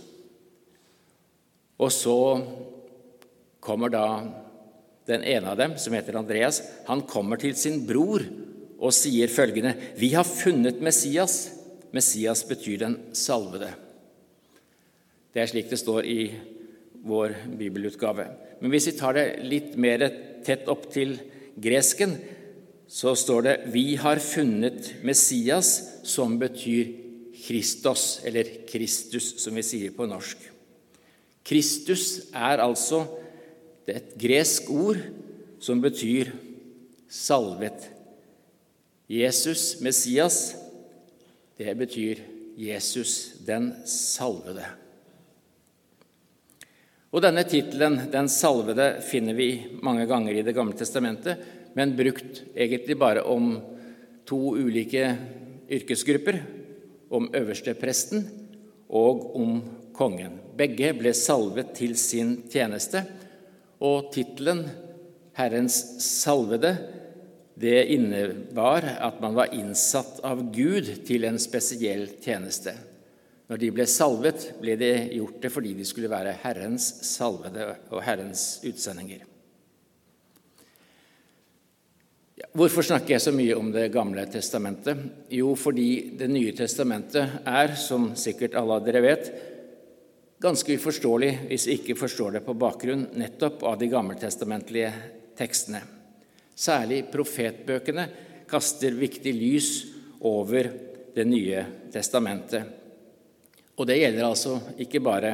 Og 1.83 1.91
så 1.91 2.17
kommer 3.59 3.91
da 3.91 4.07
den 5.11 5.27
ene 5.27 5.51
av 5.51 5.59
dem, 5.59 5.75
som 5.83 5.99
heter 5.99 6.23
Andreas, 6.23 6.63
han 6.87 7.03
kommer 7.11 7.43
til 7.43 7.59
sin 7.59 7.83
bror 7.91 8.23
og 8.79 8.95
sier 8.95 9.27
følgende.: 9.27 9.75
Vi 9.99 10.15
har 10.15 10.23
funnet 10.23 10.79
Messias. 10.79 11.58
Messias 11.95 12.45
betyr 12.49 12.83
den 12.83 12.97
salvede. 13.17 13.71
Det 15.33 15.43
er 15.43 15.51
slik 15.51 15.71
det 15.71 15.81
står 15.81 16.07
i 16.09 16.21
vår 17.09 17.35
bibelutgave. 17.59 18.27
Men 18.61 18.73
hvis 18.73 18.91
vi 18.91 18.97
tar 18.99 19.17
det 19.17 19.27
litt 19.47 19.77
mer 19.81 20.03
tett 20.45 20.69
opp 20.69 20.89
til 20.93 21.17
gresken, 21.59 22.17
så 22.89 23.15
står 23.15 23.43
det 23.43 23.61
'Vi 23.73 23.97
har 23.97 24.19
funnet 24.19 25.05
Messias', 25.05 26.05
som 26.05 26.39
betyr 26.39 26.87
Kristos, 27.47 28.21
eller 28.25 28.67
Kristus, 28.67 29.43
som 29.43 29.55
vi 29.55 29.63
sier 29.63 29.91
på 29.91 30.07
norsk. 30.07 30.39
Kristus 31.45 32.29
er 32.35 32.59
altså 32.59 33.07
et 33.87 34.17
gresk 34.19 34.71
ord 34.71 34.99
som 35.61 35.81
betyr 35.81 36.33
salvet. 37.09 37.89
Jesus, 39.09 39.81
Messias, 39.81 40.55
det 41.59 41.75
betyr 41.79 42.21
Jesus 42.59 43.35
den 43.47 43.73
salvede. 43.87 44.67
Og 47.09 47.23
Denne 47.25 47.43
tittelen, 47.49 48.11
'Den 48.13 48.29
salvede', 48.29 49.01
finner 49.01 49.35
vi 49.35 49.67
mange 49.83 50.07
ganger 50.07 50.35
i 50.35 50.43
Det 50.43 50.55
gamle 50.55 50.77
testamentet, 50.77 51.39
men 51.75 51.97
brukt 51.97 52.43
egentlig 52.57 52.99
bare 52.99 53.23
om 53.23 53.61
to 54.27 54.57
ulike 54.57 55.17
yrkesgrupper, 55.71 56.43
om 57.11 57.31
øverstepresten 57.35 58.29
og 58.89 59.37
om 59.37 59.63
kongen. 59.95 60.39
Begge 60.57 60.93
ble 60.93 61.15
salvet 61.15 61.73
til 61.75 61.97
sin 61.97 62.43
tjeneste, 62.51 63.05
og 63.81 64.13
tittelen 64.13 64.69
'Herrens 65.35 65.99
salvede' 65.99 66.77
det 67.59 67.79
innebar 67.95 68.85
at 69.01 69.21
man 69.21 69.35
var 69.35 69.55
innsatt 69.55 70.21
av 70.27 70.45
Gud 70.55 70.91
til 71.07 71.27
en 71.27 71.41
spesiell 71.43 72.07
tjeneste. 72.23 72.75
Når 73.49 73.63
de 73.63 73.71
ble 73.73 73.87
salvet, 73.89 74.51
ble 74.61 74.77
det 74.79 74.93
gjort 75.17 75.41
det 75.43 75.51
fordi 75.51 75.73
de 75.79 75.87
skulle 75.89 76.13
være 76.13 76.37
Herrens 76.43 76.87
salvede 77.09 77.67
og 77.89 78.05
Herrens 78.05 78.61
utsendinger. 78.69 79.25
Hvorfor 82.55 82.87
snakker 82.87 83.17
jeg 83.17 83.23
så 83.25 83.35
mye 83.35 83.57
om 83.59 83.73
Det 83.75 83.89
gamle 83.93 84.23
testamentet? 84.31 85.01
Jo, 85.35 85.55
fordi 85.59 86.17
Det 86.19 86.31
nye 86.31 86.55
testamentet 86.55 87.43
er, 87.45 87.75
som 87.75 88.13
sikkert 88.15 88.55
alle 88.55 88.79
av 88.79 88.87
dere 88.87 89.03
vet, 89.03 89.33
ganske 90.39 90.79
uforståelig 90.79 91.33
hvis 91.49 91.67
vi 91.67 91.79
ikke 91.81 91.99
forstår 91.99 92.39
det 92.39 92.47
på 92.47 92.55
bakgrunn 92.55 93.09
nettopp 93.19 93.65
av 93.67 93.79
de 93.81 93.91
gammeltestamentlige 93.91 94.93
tekstene. 95.39 95.98
Særlig 96.59 97.05
profetbøkene 97.13 98.09
kaster 98.51 98.97
viktig 98.99 99.35
lys 99.37 99.71
over 100.27 100.71
Det 101.19 101.25
nye 101.27 101.65
testamentet. 101.91 102.63
Og 103.75 103.87
det 103.89 103.97
gjelder 103.99 104.27
altså 104.27 104.53
ikke 104.79 105.01
bare 105.03 105.33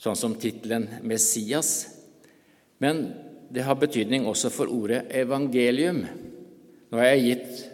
sånn 0.00 0.16
som 0.16 0.36
tittelen 0.40 0.86
'Messias', 1.02 1.88
men 2.80 3.12
det 3.52 3.66
har 3.66 3.76
betydning 3.76 4.24
også 4.24 4.48
for 4.48 4.72
ordet 4.72 5.10
'evangelium'. 5.12 6.06
Nå 6.90 6.96
har 6.96 7.12
jeg 7.12 7.26
gitt 7.26 7.70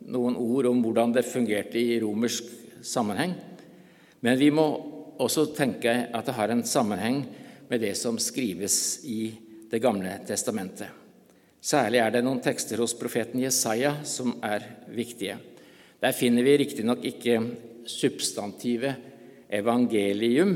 noen 0.00 0.36
ord 0.36 0.66
om 0.66 0.82
hvordan 0.82 1.12
det 1.12 1.24
fungerte 1.24 1.78
i 1.80 2.00
romersk 2.00 2.44
sammenheng, 2.82 3.34
men 4.20 4.38
vi 4.38 4.50
må 4.50 4.66
også 5.18 5.46
tenke 5.56 6.10
at 6.12 6.26
det 6.26 6.34
har 6.34 6.48
en 6.48 6.64
sammenheng 6.64 7.24
med 7.70 7.80
det 7.80 7.96
som 7.96 8.18
skrives 8.18 9.04
i 9.04 9.46
Det 9.70 9.78
gamle 9.78 10.20
testamentet. 10.26 10.99
Særlig 11.60 12.00
er 12.00 12.14
det 12.14 12.22
noen 12.24 12.40
tekster 12.40 12.80
hos 12.80 12.96
profeten 12.96 13.42
Jesaja 13.42 13.98
som 14.08 14.32
er 14.40 14.64
viktige. 14.88 15.36
Der 16.00 16.16
finner 16.16 16.46
vi 16.46 16.56
riktignok 16.62 17.04
ikke 17.04 17.36
substantivet 17.84 18.96
evangelium, 19.52 20.54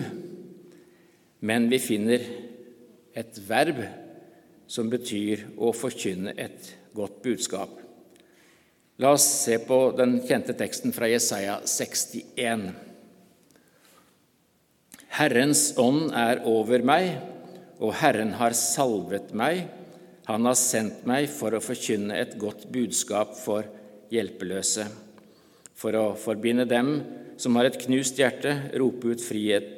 men 1.45 1.69
vi 1.69 1.81
finner 1.83 2.25
et 3.13 3.41
verb 3.45 3.83
som 4.71 4.89
betyr 4.89 5.45
å 5.61 5.75
forkynne 5.77 6.33
et 6.41 6.73
godt 6.97 7.21
budskap. 7.27 7.77
La 9.03 9.13
oss 9.13 9.27
se 9.45 9.59
på 9.61 9.79
den 9.99 10.21
kjente 10.25 10.55
teksten 10.57 10.95
fra 10.95 11.11
Jesaja 11.11 11.59
61. 11.69 12.69
Herrens 15.19 15.67
ånd 15.77 16.15
er 16.17 16.41
over 16.49 16.81
meg, 16.87 17.13
og 17.83 17.93
Herren 18.01 18.33
har 18.39 18.55
salvet 18.57 19.35
meg 19.37 19.67
han 20.25 20.47
har 20.49 20.57
sendt 20.57 21.05
meg 21.09 21.29
for 21.33 21.53
å 21.53 21.63
forkynne 21.63 22.17
et 22.17 22.39
godt 22.41 22.67
budskap 22.73 23.35
for 23.37 23.67
hjelpeløse, 24.13 24.87
for 25.77 25.97
å 25.99 26.05
forbinde 26.17 26.65
dem 26.69 26.95
som 27.41 27.57
har 27.59 27.69
et 27.69 27.81
knust 27.83 28.19
hjerte, 28.21 28.55
rope 28.79 29.13
ut 29.13 29.25
frihet 29.25 29.69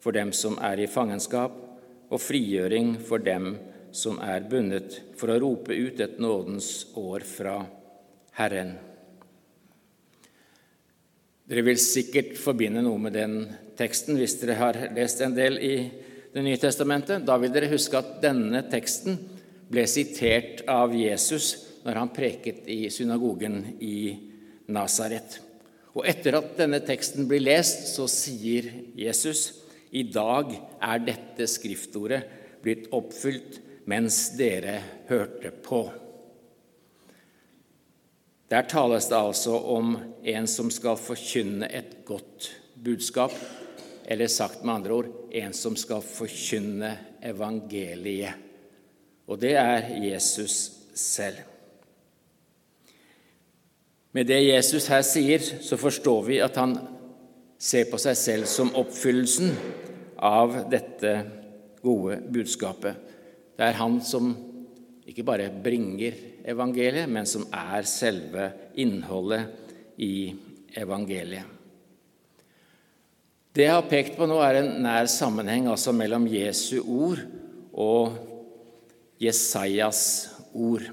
for 0.00 0.16
dem 0.16 0.32
som 0.32 0.56
er 0.64 0.84
i 0.84 0.90
fangenskap, 0.90 1.56
og 2.10 2.22
frigjøring 2.22 2.96
for 3.06 3.22
dem 3.22 3.54
som 3.94 4.18
er 4.22 4.46
bundet, 4.50 4.96
for 5.18 5.30
å 5.30 5.38
rope 5.42 5.74
ut 5.74 6.00
et 6.02 6.18
nådens 6.22 6.70
år 6.98 7.26
fra 7.26 7.56
Herren. 8.38 8.76
Dere 11.50 11.66
vil 11.66 11.80
sikkert 11.82 12.36
forbinde 12.38 12.82
noe 12.86 12.98
med 13.02 13.16
den 13.18 13.34
teksten 13.78 14.18
hvis 14.18 14.36
dere 14.38 14.58
har 14.60 14.78
lest 14.94 15.22
en 15.24 15.34
del 15.34 15.58
i 15.58 15.74
Det 16.30 16.44
nye 16.46 16.60
testamentet. 16.62 17.24
Da 17.26 17.34
vil 17.42 17.50
dere 17.50 17.72
huske 17.72 17.98
at 17.98 18.20
denne 18.22 18.60
teksten 18.70 19.16
ble 19.70 19.86
sitert 19.86 20.64
av 20.68 20.94
Jesus 20.96 21.52
når 21.84 22.00
han 22.02 22.12
preket 22.14 22.66
i 22.70 22.82
synagogen 22.92 23.62
i 23.80 24.18
Nasaret. 24.74 25.38
Og 25.94 26.06
etter 26.06 26.36
at 26.38 26.52
denne 26.58 26.82
teksten 26.86 27.26
blir 27.30 27.42
lest, 27.42 27.88
så 27.94 28.06
sier 28.10 28.68
Jesus 28.98 29.48
i 29.90 30.04
dag 30.06 30.52
er 30.54 31.02
dette 31.02 31.48
skriftordet 31.50 32.22
blitt 32.62 32.90
oppfylt 32.94 33.58
mens 33.90 34.28
dere 34.38 34.76
hørte 35.08 35.50
på. 35.64 35.80
Der 38.50 38.66
tales 38.66 39.06
det 39.10 39.18
altså 39.18 39.56
om 39.72 39.94
en 40.26 40.46
som 40.50 40.70
skal 40.74 40.98
forkynne 40.98 41.70
et 41.70 42.00
godt 42.06 42.50
budskap, 42.74 43.34
eller 44.10 44.30
sagt 44.30 44.64
med 44.64 44.80
andre 44.80 44.94
ord 44.94 45.10
en 45.38 45.54
som 45.54 45.76
skal 45.78 46.02
forkynne 46.02 46.96
evangeliet 47.22 48.49
og 49.30 49.38
det 49.38 49.54
er 49.54 49.86
Jesus 50.02 50.56
selv. 50.96 51.38
Med 54.10 54.26
det 54.26 54.40
Jesus 54.42 54.88
her 54.90 55.04
sier, 55.06 55.38
så 55.38 55.78
forstår 55.78 56.24
vi 56.26 56.40
at 56.42 56.56
han 56.58 56.74
ser 57.60 57.86
på 57.92 58.00
seg 58.00 58.16
selv 58.18 58.48
som 58.50 58.72
oppfyllelsen 58.74 59.52
av 60.26 60.56
dette 60.72 61.12
gode 61.84 62.18
budskapet. 62.32 62.96
Det 63.54 63.68
er 63.68 63.78
han 63.78 64.00
som 64.02 64.32
ikke 65.06 65.24
bare 65.26 65.46
bringer 65.62 66.16
evangeliet, 66.50 67.06
men 67.06 67.28
som 67.28 67.46
er 67.54 67.86
selve 67.86 68.48
innholdet 68.82 69.46
i 70.02 70.32
evangeliet. 70.80 71.46
Det 73.50 73.66
jeg 73.66 73.74
har 73.74 73.86
pekt 73.90 74.18
på 74.18 74.26
nå, 74.30 74.38
er 74.42 74.60
en 74.60 74.74
nær 74.82 75.06
sammenheng 75.10 75.66
altså 75.70 75.94
mellom 75.94 76.26
Jesu 76.30 76.80
ord 76.82 77.22
og 77.74 78.29
Jesajas 79.20 80.02
ord. 80.56 80.86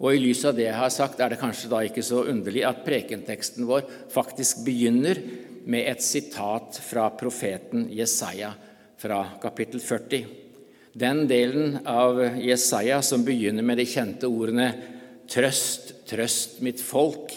Og 0.00 0.14
I 0.14 0.20
lys 0.22 0.44
av 0.48 0.56
det 0.56 0.64
jeg 0.64 0.78
har 0.78 0.92
sagt, 0.94 1.20
er 1.20 1.32
det 1.32 1.40
kanskje 1.42 1.68
da 1.72 1.82
ikke 1.84 2.04
så 2.04 2.22
underlig 2.30 2.62
at 2.64 2.84
prekenteksten 2.86 3.66
vår 3.68 3.84
faktisk 4.12 4.62
begynner 4.64 5.18
med 5.68 5.90
et 5.90 6.04
sitat 6.04 6.78
fra 6.80 7.10
profeten 7.20 7.88
Jesaja 7.92 8.54
fra 9.00 9.24
kapittel 9.42 9.82
40. 9.82 10.24
Den 10.96 11.26
delen 11.30 11.78
av 11.86 12.18
Jesaja 12.40 13.02
som 13.04 13.26
begynner 13.26 13.66
med 13.66 13.78
de 13.78 13.86
kjente 13.86 14.30
ordene 14.30 14.72
'Trøst, 15.30 15.92
Trøst 16.10 16.58
mitt 16.64 16.80
folk, 16.82 17.30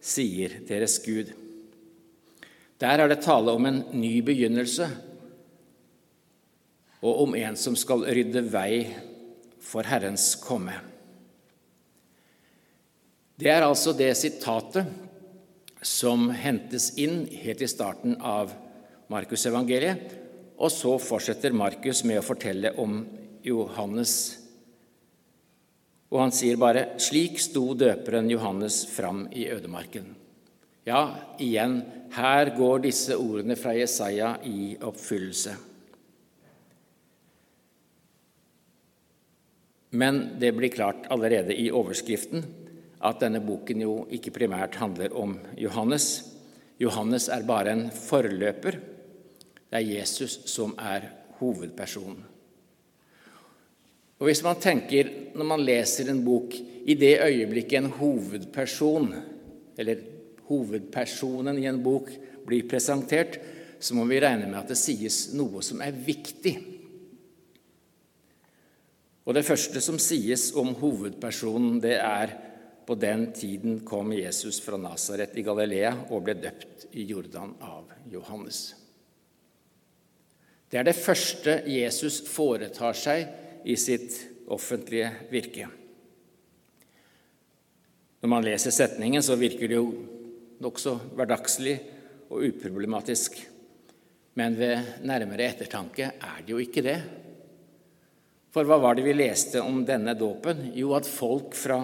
sier 0.00 0.54
deres 0.68 0.96
Gud. 1.04 1.28
Der 2.80 3.00
er 3.00 3.08
det 3.08 3.20
tale 3.24 3.52
om 3.52 3.66
en 3.68 3.82
ny 3.92 4.22
begynnelse 4.24 4.88
og 7.04 7.22
om 7.26 7.34
en 7.36 7.56
som 7.60 7.76
skal 7.76 8.06
rydde 8.08 8.40
vei 8.48 8.86
for 9.60 9.84
Herrens 9.84 10.32
komme. 10.40 10.76
Det 13.36 13.50
er 13.50 13.66
altså 13.66 13.92
det 13.96 14.12
sitatet 14.16 14.88
som 15.84 16.30
hentes 16.32 16.92
inn 17.02 17.26
helt 17.42 17.60
i 17.60 17.68
starten 17.68 18.16
av 18.24 18.54
Markusevangeliet, 19.12 20.14
og 20.56 20.70
så 20.72 20.94
fortsetter 21.02 21.52
Markus 21.52 22.04
med 22.08 22.22
å 22.22 22.24
fortelle 22.24 22.72
om 22.80 23.02
Johannes. 23.44 24.14
Og 26.14 26.20
han 26.22 26.32
sier 26.32 26.56
bare 26.56 26.94
'Slik 26.96 27.40
sto 27.42 27.74
døperen 27.74 28.30
Johannes 28.30 28.84
fram 28.86 29.28
i 29.32 29.50
ødemarken'. 29.50 30.14
Ja, 30.86 31.16
igjen, 31.40 31.82
her 32.12 32.56
går 32.56 32.78
disse 32.78 33.16
ordene 33.16 33.56
fra 33.56 33.72
Jesaja 33.72 34.38
i 34.44 34.76
oppfyllelse. 34.80 35.73
Men 39.94 40.40
det 40.42 40.52
blir 40.52 40.72
klart 40.74 41.06
allerede 41.14 41.54
i 41.54 41.70
overskriften 41.70 42.42
at 43.04 43.20
denne 43.22 43.38
boken 43.44 43.84
jo 43.84 43.92
ikke 44.10 44.32
primært 44.34 44.78
handler 44.80 45.14
om 45.14 45.36
Johannes. 45.60 46.08
Johannes 46.82 47.28
er 47.30 47.46
bare 47.46 47.74
en 47.76 47.84
forløper. 47.94 48.80
Det 49.70 49.78
er 49.78 49.86
Jesus 50.00 50.40
som 50.50 50.74
er 50.80 51.06
hovedpersonen. 51.38 52.24
Og 54.18 54.28
Hvis 54.30 54.42
man 54.46 54.58
tenker, 54.62 55.10
når 55.34 55.46
man 55.46 55.64
leser 55.66 56.10
en 56.10 56.24
bok, 56.24 56.54
i 56.54 56.94
det 56.98 57.18
øyeblikket 57.22 57.78
en 57.78 57.90
hovedperson, 57.94 59.14
eller 59.78 60.02
hovedpersonen 60.48 61.58
i 61.58 61.66
en 61.70 61.82
bok, 61.82 62.10
blir 62.46 62.66
presentert, 62.68 63.38
så 63.80 63.94
må 63.94 64.06
vi 64.08 64.20
regne 64.22 64.48
med 64.48 64.62
at 64.62 64.70
det 64.72 64.78
sies 64.80 65.34
noe 65.36 65.62
som 65.62 65.82
er 65.84 65.94
viktig. 65.94 66.54
Og 69.24 69.36
det 69.36 69.46
første 69.46 69.80
som 69.80 69.98
sies 70.02 70.50
om 70.60 70.74
hovedpersonen, 70.76 71.78
det 71.80 71.96
er 71.96 72.34
på 72.84 72.96
den 73.00 73.30
tiden 73.32 73.78
kom 73.88 74.12
Jesus 74.12 74.60
fra 74.60 74.76
Nasaret 74.76 75.36
i 75.40 75.44
Galilea 75.44 75.94
og 76.10 76.26
ble 76.26 76.36
døpt 76.36 76.88
i 76.92 77.06
Jordan 77.08 77.54
av 77.64 77.88
Johannes. 78.12 78.74
Det 80.68 80.80
er 80.80 80.88
det 80.88 80.98
første 80.98 81.62
Jesus 81.70 82.20
foretar 82.28 82.96
seg 82.98 83.64
i 83.64 83.76
sitt 83.80 84.18
offentlige 84.52 85.08
virke. 85.30 85.70
Når 88.20 88.32
man 88.32 88.44
leser 88.44 88.72
setningen, 88.74 89.22
så 89.24 89.36
virker 89.40 89.70
det 89.70 89.78
jo 89.78 89.88
nokså 90.64 90.96
hverdagslig 91.16 91.78
og 92.28 92.44
uproblematisk. 92.48 93.36
Men 94.36 94.56
ved 94.58 95.04
nærmere 95.06 95.48
ettertanke 95.52 96.10
er 96.12 96.40
det 96.42 96.52
jo 96.52 96.60
ikke 96.60 96.84
det. 96.84 96.98
For 98.54 98.62
hva 98.68 98.78
var 98.78 98.94
det 98.94 99.02
vi 99.02 99.16
leste 99.16 99.58
om 99.66 99.80
denne 99.82 100.14
dåpen? 100.14 100.68
Jo, 100.78 100.92
at 100.94 101.08
folk 101.10 101.56
fra 101.58 101.80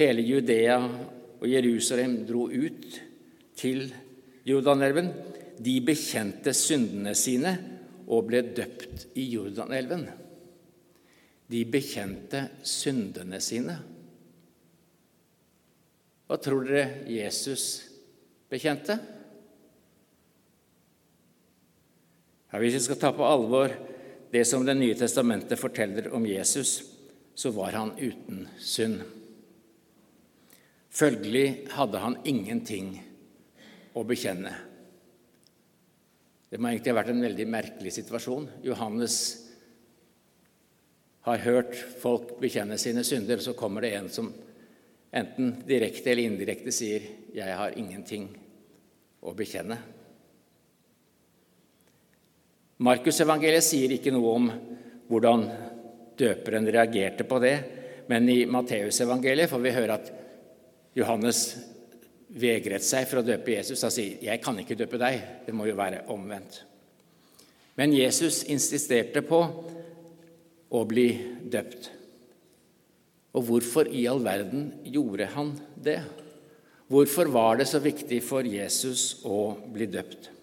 hele 0.00 0.24
Judea 0.24 0.78
og 0.80 1.44
Jerusalem 1.44 2.22
dro 2.24 2.46
ut 2.48 2.88
til 3.60 3.90
Jordanelven. 4.48 5.12
De 5.60 5.76
bekjente 5.84 6.56
syndene 6.56 7.12
sine 7.18 7.52
og 8.08 8.30
ble 8.30 8.40
døpt 8.56 9.10
i 9.20 9.28
Jordanelven. 9.34 10.08
De 11.52 11.60
bekjente 11.68 12.46
syndene 12.64 13.44
sine. 13.44 13.76
Hva 16.24 16.40
tror 16.40 16.64
dere 16.64 17.04
Jesus 17.12 17.66
bekjente? 18.48 18.96
Ja, 22.48 22.56
hvis 22.62 22.78
vi 22.78 22.86
skal 22.86 23.04
ta 23.04 23.12
på 23.12 23.28
alvor 23.28 23.74
det 24.34 24.44
som 24.44 24.64
Det 24.66 24.74
nye 24.74 24.94
testamentet 24.98 25.58
forteller 25.60 26.08
om 26.14 26.24
Jesus, 26.26 26.82
så 27.34 27.52
var 27.54 27.76
han 27.78 27.92
uten 27.98 28.48
synd. 28.58 29.04
Følgelig 30.90 31.68
hadde 31.70 32.02
han 32.02 32.16
ingenting 32.26 32.96
å 33.94 34.02
bekjenne. 34.02 34.50
Det 36.50 36.58
må 36.58 36.72
egentlig 36.72 36.90
ha 36.90 36.98
vært 36.98 37.14
en 37.14 37.22
veldig 37.22 37.46
merkelig 37.50 37.94
situasjon. 37.94 38.50
Johannes 38.66 39.20
har 41.30 41.46
hørt 41.46 41.78
folk 42.02 42.34
bekjenne 42.42 42.78
sine 42.78 43.06
synder, 43.06 43.38
så 43.38 43.54
kommer 43.54 43.86
det 43.86 43.94
en 43.94 44.10
som 44.10 44.34
enten 45.14 45.60
direkte 45.62 46.10
eller 46.10 46.26
indirekte 46.26 46.74
sier 46.74 47.06
'Jeg 47.34 47.54
har 47.54 47.78
ingenting 47.78 48.34
å 49.22 49.30
bekjenne'. 49.30 49.93
Markusevangeliet 52.82 53.62
sier 53.62 53.92
ikke 53.94 54.10
noe 54.14 54.32
om 54.34 54.48
hvordan 55.06 55.44
døperen 56.18 56.66
reagerte 56.66 57.26
på 57.28 57.38
det, 57.42 57.54
men 58.10 58.26
i 58.28 58.44
Matteusevangeliet 58.50 59.50
får 59.50 59.62
vi 59.62 59.74
høre 59.76 59.98
at 60.00 60.10
Johannes 60.98 61.44
vegret 62.34 62.82
seg 62.82 63.06
for 63.08 63.20
å 63.20 63.26
døpe 63.26 63.54
Jesus. 63.54 63.82
Han 63.82 63.94
sier, 63.94 64.18
'Jeg 64.20 64.42
kan 64.42 64.58
ikke 64.58 64.78
døpe 64.78 64.98
deg.' 64.98 65.46
Det 65.46 65.54
må 65.54 65.66
jo 65.66 65.76
være 65.76 66.04
omvendt. 66.08 66.64
Men 67.76 67.92
Jesus 67.92 68.44
insisterte 68.44 69.22
på 69.22 69.40
å 70.70 70.84
bli 70.86 71.08
døpt. 71.42 71.90
Og 73.34 73.42
hvorfor 73.42 73.88
i 73.90 74.06
all 74.06 74.22
verden 74.22 74.72
gjorde 74.84 75.26
han 75.26 75.60
det? 75.74 76.02
Hvorfor 76.88 77.30
var 77.32 77.56
det 77.56 77.66
så 77.66 77.80
viktig 77.82 78.22
for 78.22 78.46
Jesus 78.46 79.22
å 79.24 79.56
bli 79.72 79.86
døpt? 79.86 80.33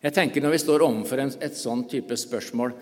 Jeg 0.00 0.16
tenker 0.16 0.40
Når 0.40 0.54
vi 0.54 0.62
står 0.62 0.84
overfor 0.86 1.20
et 1.28 1.56
sånn 1.58 1.84
type 1.90 2.16
spørsmål, 2.16 2.72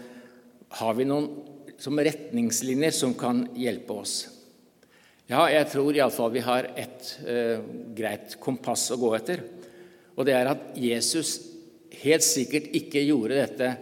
har 0.78 0.94
vi 0.94 1.06
noen 1.08 1.30
som 1.78 1.98
retningslinjer 1.98 2.94
som 2.94 3.14
kan 3.18 3.46
hjelpe 3.58 3.96
oss? 3.96 4.14
Ja, 5.28 5.46
jeg 5.50 5.66
tror 5.72 5.96
iallfall 5.96 6.30
vi 6.32 6.42
har 6.44 6.70
et 6.78 7.10
eh, 7.26 7.58
greit 7.96 8.36
kompass 8.40 8.86
å 8.94 8.98
gå 9.00 9.10
etter. 9.18 9.42
Og 10.16 10.26
det 10.28 10.34
er 10.36 10.50
at 10.50 10.62
Jesus 10.78 11.34
helt 12.02 12.24
sikkert 12.24 12.70
ikke 12.76 13.02
gjorde 13.02 13.40
dette 13.42 13.72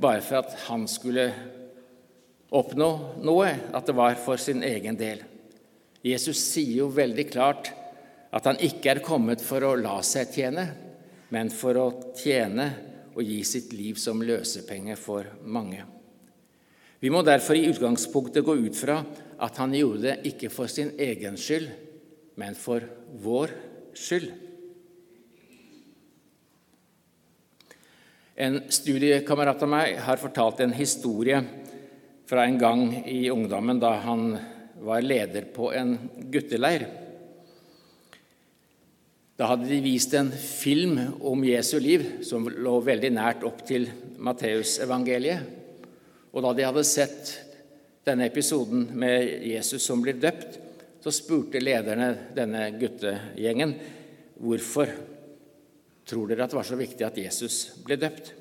bare 0.00 0.24
for 0.24 0.40
at 0.40 0.56
han 0.66 0.88
skulle 0.90 1.28
oppnå 2.56 2.90
noe, 3.26 3.52
at 3.76 3.86
det 3.88 3.96
var 3.96 4.16
for 4.22 4.40
sin 4.40 4.64
egen 4.64 4.96
del. 4.96 5.20
Jesus 6.06 6.40
sier 6.52 6.84
jo 6.84 6.90
veldig 6.94 7.28
klart 7.28 7.72
at 8.32 8.48
han 8.48 8.60
ikke 8.62 8.96
er 8.96 9.04
kommet 9.04 9.44
for 9.44 9.64
å 9.64 9.76
la 9.78 9.98
seg 10.06 10.32
tjene, 10.32 10.66
men 11.34 11.52
for 11.52 11.80
å 11.80 11.86
tjene 12.18 12.70
og 13.16 13.24
gi 13.24 13.40
sitt 13.48 13.72
liv 13.72 13.96
som 14.00 14.20
løsepenge 14.20 14.96
for 15.00 15.28
mange. 15.48 15.84
Vi 17.00 17.12
må 17.12 17.22
derfor 17.24 17.56
i 17.56 17.68
utgangspunktet 17.70 18.44
gå 18.44 18.56
ut 18.60 18.76
fra 18.76 19.00
at 19.40 19.60
han 19.60 19.74
gjorde 19.76 20.04
det 20.04 20.32
ikke 20.32 20.50
for 20.52 20.68
sin 20.68 20.92
egen 21.00 21.36
skyld, 21.40 21.68
men 22.36 22.56
for 22.56 22.84
vår 23.24 23.52
skyld. 23.96 24.28
En 28.36 28.58
studiekamerat 28.68 29.62
av 29.64 29.72
meg 29.72 29.96
har 30.04 30.20
fortalt 30.20 30.60
en 30.60 30.76
historie 30.76 31.40
fra 32.28 32.44
en 32.44 32.58
gang 32.60 32.82
i 33.08 33.30
ungdommen 33.32 33.80
da 33.80 33.94
han 34.04 34.28
var 34.84 35.04
leder 35.04 35.48
på 35.54 35.70
en 35.72 35.96
gutteleir. 36.32 36.84
Da 39.36 39.50
hadde 39.50 39.68
de 39.68 39.82
vist 39.84 40.14
en 40.16 40.30
film 40.32 40.96
om 41.20 41.42
Jesu 41.44 41.76
liv 41.80 42.06
som 42.24 42.46
lå 42.48 42.78
veldig 42.84 43.10
nært 43.12 43.42
opp 43.44 43.60
til 43.68 43.84
Matteusevangeliet. 44.24 45.50
Og 46.32 46.44
da 46.44 46.52
de 46.56 46.64
hadde 46.64 46.84
sett 46.88 47.34
denne 48.06 48.30
episoden 48.30 48.86
med 48.96 49.44
Jesus 49.44 49.84
som 49.84 50.00
blir 50.00 50.16
døpt, 50.22 50.56
så 51.04 51.12
spurte 51.12 51.60
lederne 51.60 52.32
denne 52.34 52.70
guttegjengen 52.80 53.76
hvorfor 54.40 54.90
tror 56.06 56.30
dere 56.30 56.46
at 56.46 56.54
det 56.54 56.58
var 56.58 56.68
så 56.68 56.78
viktig 56.80 57.04
at 57.04 57.20
Jesus 57.20 57.58
ble 57.84 57.98
døpt. 58.00 58.32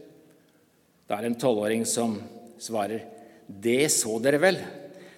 Da 1.06 1.18
er 1.18 1.26
det 1.26 1.34
en 1.34 1.40
tolvåring 1.44 1.84
som 1.90 2.16
svarer, 2.62 3.04
det 3.48 3.92
så 3.94 4.16
dere 4.24 4.40
vel. 4.42 4.62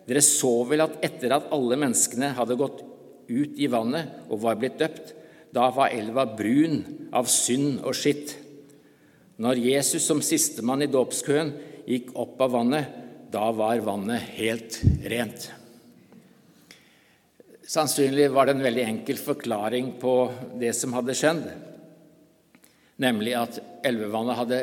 Dere 0.07 0.25
så 0.25 0.51
vel 0.67 0.87
at 0.87 0.97
etter 1.05 1.37
at 1.37 1.53
alle 1.53 1.77
menneskene 1.79 2.33
hadde 2.35 2.57
gått 2.59 2.81
ut 3.29 3.61
i 3.61 3.69
vannet 3.69 4.25
og 4.31 4.41
var 4.41 4.57
blitt 4.59 4.79
døpt, 4.81 5.13
da 5.55 5.69
var 5.75 5.93
elva 5.95 6.25
brun 6.37 6.81
av 7.15 7.29
synd 7.31 7.81
og 7.85 7.95
skitt. 7.97 8.35
Når 9.37 9.61
Jesus 9.61 10.07
som 10.07 10.21
sistemann 10.25 10.83
i 10.83 10.91
dåpskøen 10.91 11.53
gikk 11.87 12.11
opp 12.17 12.41
av 12.43 12.55
vannet, 12.57 12.89
da 13.31 13.49
var 13.55 13.83
vannet 13.85 14.23
helt 14.37 14.79
rent. 15.07 15.49
Sannsynlig 17.67 18.29
var 18.31 18.47
det 18.47 18.55
en 18.55 18.63
veldig 18.63 18.83
enkel 18.87 19.17
forklaring 19.19 19.91
på 19.99 20.13
det 20.59 20.71
som 20.75 20.93
hadde 20.95 21.15
skjedd, 21.17 21.41
nemlig 23.03 23.33
at 23.35 23.59
elvevannet 23.87 24.39
hadde 24.39 24.61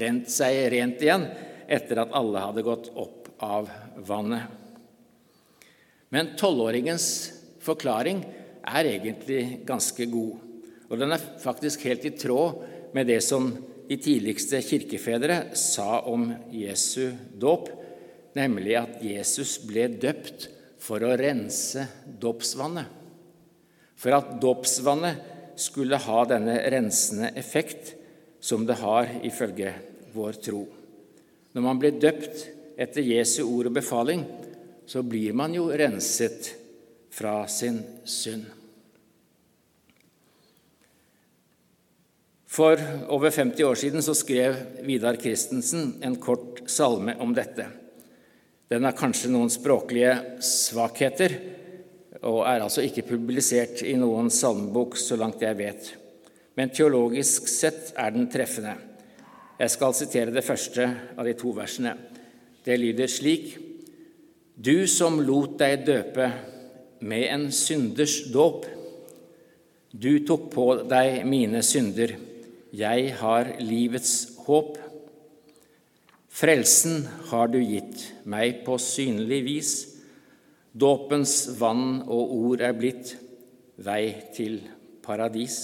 rent 0.00 0.32
seg 0.32 0.62
rent 0.72 1.02
igjen 1.04 1.26
etter 1.68 2.00
at 2.00 2.14
alle 2.16 2.42
hadde 2.46 2.64
gått 2.64 2.88
opp 2.96 3.28
av 3.44 3.68
vannet. 4.08 4.48
Men 6.08 6.32
tolvåringens 6.40 7.06
forklaring 7.60 8.22
er 8.66 8.90
egentlig 8.90 9.62
ganske 9.66 10.06
god. 10.10 10.42
Og 10.90 11.00
den 11.00 11.14
er 11.14 11.22
faktisk 11.42 11.86
helt 11.86 12.04
i 12.06 12.14
tråd 12.18 12.62
med 12.94 13.08
det 13.10 13.20
som 13.24 13.50
de 13.86 13.96
tidligste 14.02 14.60
kirkefedre 14.66 15.54
sa 15.58 16.00
om 16.10 16.28
Jesu 16.54 17.12
dåp, 17.38 17.70
nemlig 18.36 18.76
at 18.78 19.02
Jesus 19.04 19.56
ble 19.62 19.86
døpt 19.94 20.48
for 20.82 21.02
å 21.02 21.14
rense 21.18 21.86
dåpsvannet. 22.22 22.90
For 23.96 24.12
at 24.12 24.34
dåpsvannet 24.42 25.22
skulle 25.56 26.00
ha 26.02 26.24
denne 26.28 26.58
rensende 26.72 27.30
effekt 27.38 27.94
som 28.44 28.66
det 28.68 28.76
har 28.82 29.08
ifølge 29.24 29.72
vår 30.12 30.42
tro. 30.44 30.66
Når 31.56 31.64
man 31.64 31.80
blir 31.80 31.96
døpt 31.96 32.44
etter 32.76 33.06
Jesu 33.06 33.40
ord 33.46 33.70
og 33.70 33.78
befaling, 33.78 34.26
så 34.86 35.00
blir 35.02 35.32
man 35.34 35.54
jo 35.56 35.70
renset 35.72 36.52
fra 37.16 37.40
sin 37.48 37.80
synd. 38.04 38.55
For 42.56 42.80
over 43.12 43.30
50 43.30 43.64
år 43.64 43.74
siden 43.74 44.02
så 44.02 44.14
skrev 44.16 44.54
Vidar 44.86 45.18
Christensen 45.20 45.98
en 46.00 46.14
kort 46.16 46.62
salme 46.72 47.12
om 47.20 47.34
dette. 47.36 47.66
Den 48.72 48.86
har 48.86 48.96
kanskje 48.96 49.28
noen 49.28 49.50
språklige 49.52 50.14
svakheter 50.40 51.34
og 52.22 52.46
er 52.48 52.62
altså 52.64 52.80
ikke 52.86 53.04
publisert 53.10 53.82
i 53.84 53.92
noen 54.00 54.30
salmebok, 54.32 54.96
så 54.96 55.18
langt 55.20 55.44
jeg 55.44 55.58
vet. 55.58 55.90
Men 56.56 56.72
teologisk 56.72 57.44
sett 57.52 57.92
er 57.92 58.14
den 58.14 58.30
treffende. 58.32 58.72
Jeg 59.60 59.74
skal 59.74 59.96
sitere 59.98 60.32
det 60.32 60.44
første 60.44 60.86
av 61.12 61.28
de 61.28 61.34
to 61.36 61.52
versene. 61.56 61.92
Det 62.64 62.78
lyder 62.80 63.10
slik.: 63.12 63.50
Du 64.56 64.86
som 64.88 65.20
lot 65.20 65.58
deg 65.60 65.84
døpe 65.84 66.30
med 67.00 67.26
en 67.28 67.50
synders 67.52 68.16
dåp. 68.32 68.64
Du 69.92 70.24
tok 70.24 70.48
på 70.56 70.66
deg 70.88 71.20
mine 71.28 71.60
synder. 71.62 72.16
Jeg 72.76 73.12
har 73.22 73.54
livets 73.62 74.36
håp. 74.44 74.74
Frelsen 76.36 77.06
har 77.30 77.48
du 77.48 77.60
gitt 77.62 78.02
meg 78.28 78.60
på 78.66 78.76
synlig 78.82 79.38
vis. 79.46 79.70
Dåpens 80.76 81.38
vann 81.56 82.02
og 82.02 82.34
ord 82.36 82.64
er 82.66 82.76
blitt 82.76 83.14
vei 83.80 84.10
til 84.36 84.58
paradis. 85.04 85.56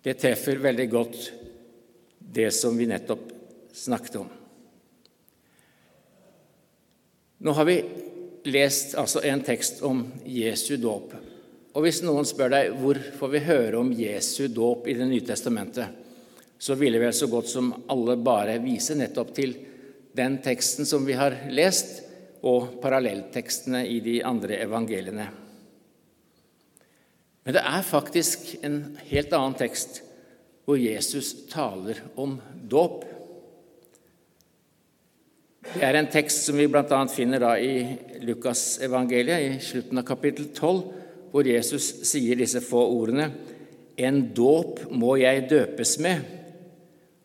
Det 0.00 0.16
treffer 0.16 0.62
veldig 0.64 0.88
godt 0.88 1.18
det 2.16 2.48
som 2.56 2.78
vi 2.80 2.88
nettopp 2.88 3.26
snakket 3.76 4.22
om. 4.22 4.30
Nå 7.44 7.56
har 7.56 7.68
vi 7.68 7.76
lest 8.48 8.96
altså 8.96 9.20
en 9.28 9.44
tekst 9.44 9.84
om 9.84 10.06
Jesu 10.24 10.78
dåp. 10.80 11.12
Og 11.70 11.84
Hvis 11.84 12.00
noen 12.02 12.26
spør 12.26 12.50
deg 12.50 12.76
hvor 12.80 12.98
får 13.18 13.30
vi 13.34 13.42
høre 13.46 13.78
om 13.78 13.92
Jesu 13.94 14.48
dåp 14.50 14.88
i 14.90 14.96
Det 14.98 15.06
nye 15.06 15.26
testamentet, 15.26 15.98
så 16.60 16.74
ville 16.76 17.00
vel 17.00 17.14
så 17.16 17.28
godt 17.30 17.48
som 17.48 17.70
alle 17.88 18.18
bare 18.20 18.58
vise 18.60 18.96
nettopp 18.98 19.30
til 19.36 19.54
den 20.16 20.40
teksten 20.44 20.88
som 20.88 21.06
vi 21.06 21.14
har 21.16 21.36
lest, 21.54 22.02
og 22.40 22.80
parallelltekstene 22.80 23.82
i 23.84 23.98
de 24.00 24.14
andre 24.24 24.56
evangeliene. 24.64 25.26
Men 27.44 27.56
det 27.56 27.62
er 27.68 27.84
faktisk 27.84 28.54
en 28.64 28.78
helt 29.10 29.34
annen 29.36 29.56
tekst 29.60 30.00
hvor 30.64 30.80
Jesus 30.80 31.34
taler 31.50 32.00
om 32.20 32.38
dåp. 32.70 33.04
Det 35.74 35.84
er 35.84 35.98
en 35.98 36.08
tekst 36.08 36.46
som 36.46 36.56
vi 36.56 36.68
bl.a. 36.70 37.00
finner 37.12 37.44
i 37.60 38.24
Lukasevangeliet, 38.24 39.44
i 39.44 39.60
slutten 39.64 40.00
av 40.00 40.08
kapittel 40.08 40.48
12, 40.56 40.99
hvor 41.30 41.46
Jesus 41.46 41.86
sier 42.08 42.38
disse 42.38 42.62
få 42.64 42.82
ordene 42.96 43.30
En 44.00 44.22
dåp 44.34 44.86
må 44.90 45.16
jeg 45.20 45.48
døpes 45.50 45.98
med 46.00 46.22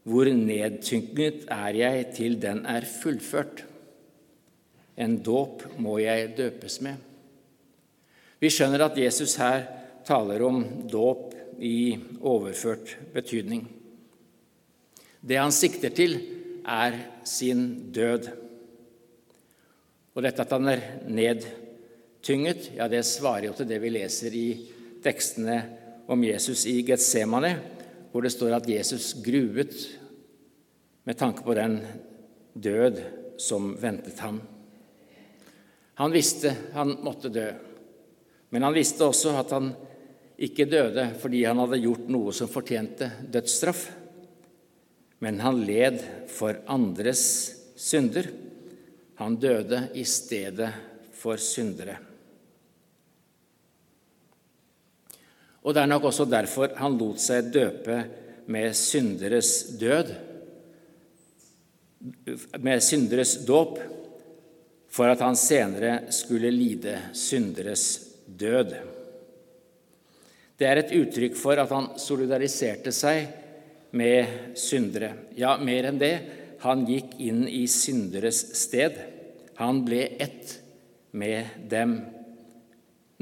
hvor 0.06 0.30
nedtynget 0.30 1.48
er 1.50 1.78
jeg 1.80 2.04
til 2.14 2.36
den 2.38 2.60
er 2.70 2.86
fullført? 2.86 3.64
En 5.02 5.18
dåp 5.26 5.64
må 5.82 5.98
jeg 5.98 6.36
døpes 6.38 6.78
med. 6.86 7.00
Vi 8.38 8.52
skjønner 8.54 8.86
at 8.86 9.00
Jesus 9.02 9.34
her 9.42 9.66
taler 10.06 10.46
om 10.46 10.62
dåp 10.92 11.34
i 11.58 11.98
overført 12.22 12.94
betydning. 13.16 13.66
Det 15.26 15.42
han 15.42 15.56
sikter 15.56 15.90
til, 15.90 16.20
er 16.62 17.00
sin 17.26 17.92
død. 17.94 18.30
Og 20.14 20.22
dette 20.22 20.46
at 20.46 20.54
han 20.54 20.70
er 20.70 20.86
nedtynget, 21.10 21.65
ja, 22.28 22.88
det 22.88 23.04
svarer 23.06 23.46
jo 23.46 23.54
til 23.54 23.68
det 23.70 23.78
vi 23.84 23.92
leser 23.94 24.34
i 24.34 24.48
tekstene 25.04 25.58
om 26.10 26.24
Jesus 26.26 26.66
i 26.66 26.80
Getsemane, 26.82 27.52
hvor 28.12 28.26
det 28.26 28.32
står 28.34 28.56
at 28.58 28.70
Jesus 28.70 29.14
gruet 29.22 29.76
med 31.06 31.18
tanke 31.20 31.44
på 31.46 31.54
den 31.54 31.78
død 32.54 33.02
som 33.38 33.76
ventet 33.78 34.18
ham. 34.26 34.40
Han 36.02 36.16
visste 36.16 36.56
han 36.74 36.96
måtte 37.06 37.30
dø, 37.30 37.46
men 38.50 38.66
han 38.66 38.74
visste 38.74 39.06
også 39.06 39.36
at 39.38 39.54
han 39.54 39.70
ikke 40.36 40.66
døde 40.66 41.06
fordi 41.22 41.44
han 41.46 41.62
hadde 41.62 41.84
gjort 41.84 42.10
noe 42.10 42.34
som 42.34 42.50
fortjente 42.50 43.12
dødsstraff, 43.22 43.86
men 45.22 45.40
han 45.46 45.62
led 45.62 46.02
for 46.34 46.58
andres 46.66 47.22
synder. 47.78 48.28
Han 49.22 49.38
døde 49.40 49.86
i 49.94 50.04
stedet 50.04 50.74
for 51.14 51.38
syndere. 51.40 52.15
Og 55.66 55.74
det 55.74 55.82
er 55.82 55.90
nok 55.90 56.12
også 56.12 56.28
derfor 56.30 56.76
han 56.78 56.98
lot 57.00 57.22
seg 57.22 57.50
døpe 57.54 57.98
med 58.54 58.76
synderes 58.78 59.52
død, 59.82 60.12
med 62.62 62.84
synderes 62.86 63.40
dåp, 63.48 63.80
for 64.96 65.10
at 65.10 65.24
han 65.26 65.36
senere 65.36 66.12
skulle 66.14 66.52
lide 66.54 67.00
synderes 67.18 67.88
død. 68.26 68.76
Det 70.56 70.70
er 70.70 70.80
et 70.80 70.94
uttrykk 70.96 71.36
for 71.36 71.60
at 71.60 71.74
han 71.74 71.90
solidariserte 72.00 72.94
seg 72.96 73.26
med 73.98 74.54
syndere. 74.60 75.12
Ja, 75.36 75.58
mer 75.58 75.90
enn 75.90 76.00
det, 76.00 76.14
han 76.64 76.86
gikk 76.88 77.18
inn 77.26 77.44
i 77.50 77.66
synderes 77.72 78.40
sted. 78.62 78.96
Han 79.60 79.82
ble 79.88 80.06
ett 80.22 80.60
med 81.16 81.58
dem, 81.72 81.98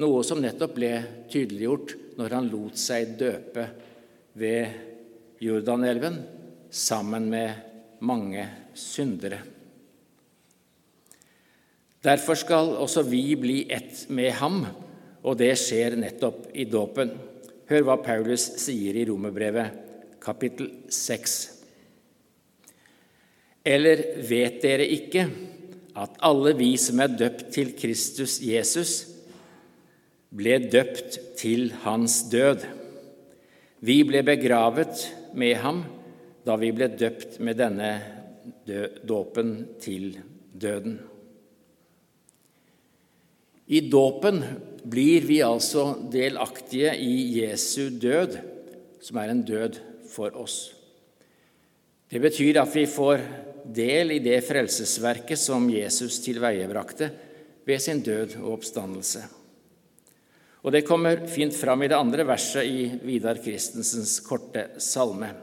noe 0.01 0.23
som 0.25 0.41
nettopp 0.41 0.75
ble 0.77 0.91
tydeliggjort 1.31 1.95
når 2.17 2.35
han 2.37 2.49
lot 2.49 2.79
seg 2.79 3.15
døpe 3.19 3.67
ved 4.39 5.43
Jordanelven 5.43 6.17
sammen 6.73 7.27
med 7.29 7.99
mange 8.03 8.45
syndere. 8.77 9.39
Derfor 12.03 12.35
skal 12.35 12.73
også 12.83 13.05
vi 13.07 13.23
bli 13.39 13.59
ett 13.71 14.09
med 14.11 14.33
ham, 14.41 14.63
og 15.23 15.37
det 15.39 15.53
skjer 15.59 15.95
nettopp 15.95 16.49
i 16.51 16.65
dåpen. 16.67 17.13
Hør 17.69 17.85
hva 17.87 17.95
Paulus 18.03 18.49
sier 18.59 18.97
i 18.99 19.05
Romerbrevet, 19.07 19.77
kapittel 20.23 20.67
6. 20.91 21.37
Eller 23.63 24.03
vet 24.27 24.59
dere 24.65 24.87
ikke 24.91 25.23
at 25.95 26.17
alle 26.27 26.51
vi 26.57 26.73
som 26.81 26.99
er 26.99 27.15
døpt 27.15 27.47
til 27.55 27.71
Kristus 27.77 28.41
Jesus, 28.43 28.95
ble 30.33 30.57
døpt 30.65 31.19
til 31.37 31.69
hans 31.83 32.23
død. 32.31 32.65
Vi 33.83 34.01
ble 34.07 34.23
begravet 34.25 35.07
med 35.37 35.57
ham 35.61 35.83
da 36.43 36.57
vi 36.59 36.71
ble 36.75 36.89
døpt 36.97 37.39
med 37.43 37.59
denne 37.61 37.91
dåpen 39.07 39.55
til 39.83 40.17
døden. 40.51 40.97
I 43.73 43.79
dåpen 43.87 44.41
blir 44.83 45.23
vi 45.23 45.39
altså 45.45 45.93
delaktige 46.11 46.91
i 46.99 47.39
Jesu 47.39 47.87
død, 47.95 48.35
som 48.99 49.19
er 49.21 49.31
en 49.31 49.43
død 49.47 49.79
for 50.11 50.35
oss. 50.35 50.73
Det 52.11 52.19
betyr 52.21 52.59
at 52.61 52.75
vi 52.75 52.83
får 52.89 53.23
del 53.73 54.17
i 54.17 54.19
det 54.21 54.41
frelsesverket 54.45 55.39
som 55.39 55.69
Jesus 55.71 56.19
tilveiebrakte 56.25 57.09
ved 57.65 57.79
sin 57.81 58.03
død 58.03 58.35
og 58.41 58.57
oppstandelse. 58.57 59.23
Og 60.63 60.71
det 60.71 60.85
kommer 60.87 61.25
fint 61.27 61.55
fram 61.55 61.83
i 61.83 61.89
det 61.91 61.97
andre 61.99 62.23
verset 62.27 62.63
i 62.63 62.85
Vidar 63.03 63.39
Christensens 63.43 64.15
korte 64.23 64.69
salme. 64.79 65.33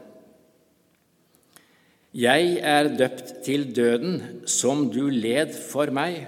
Jeg 2.11 2.57
er 2.65 2.89
døpt 2.97 3.37
til 3.45 3.69
døden, 3.71 4.43
som 4.49 4.87
du 4.91 5.05
led 5.13 5.53
for 5.53 5.93
meg. 5.93 6.25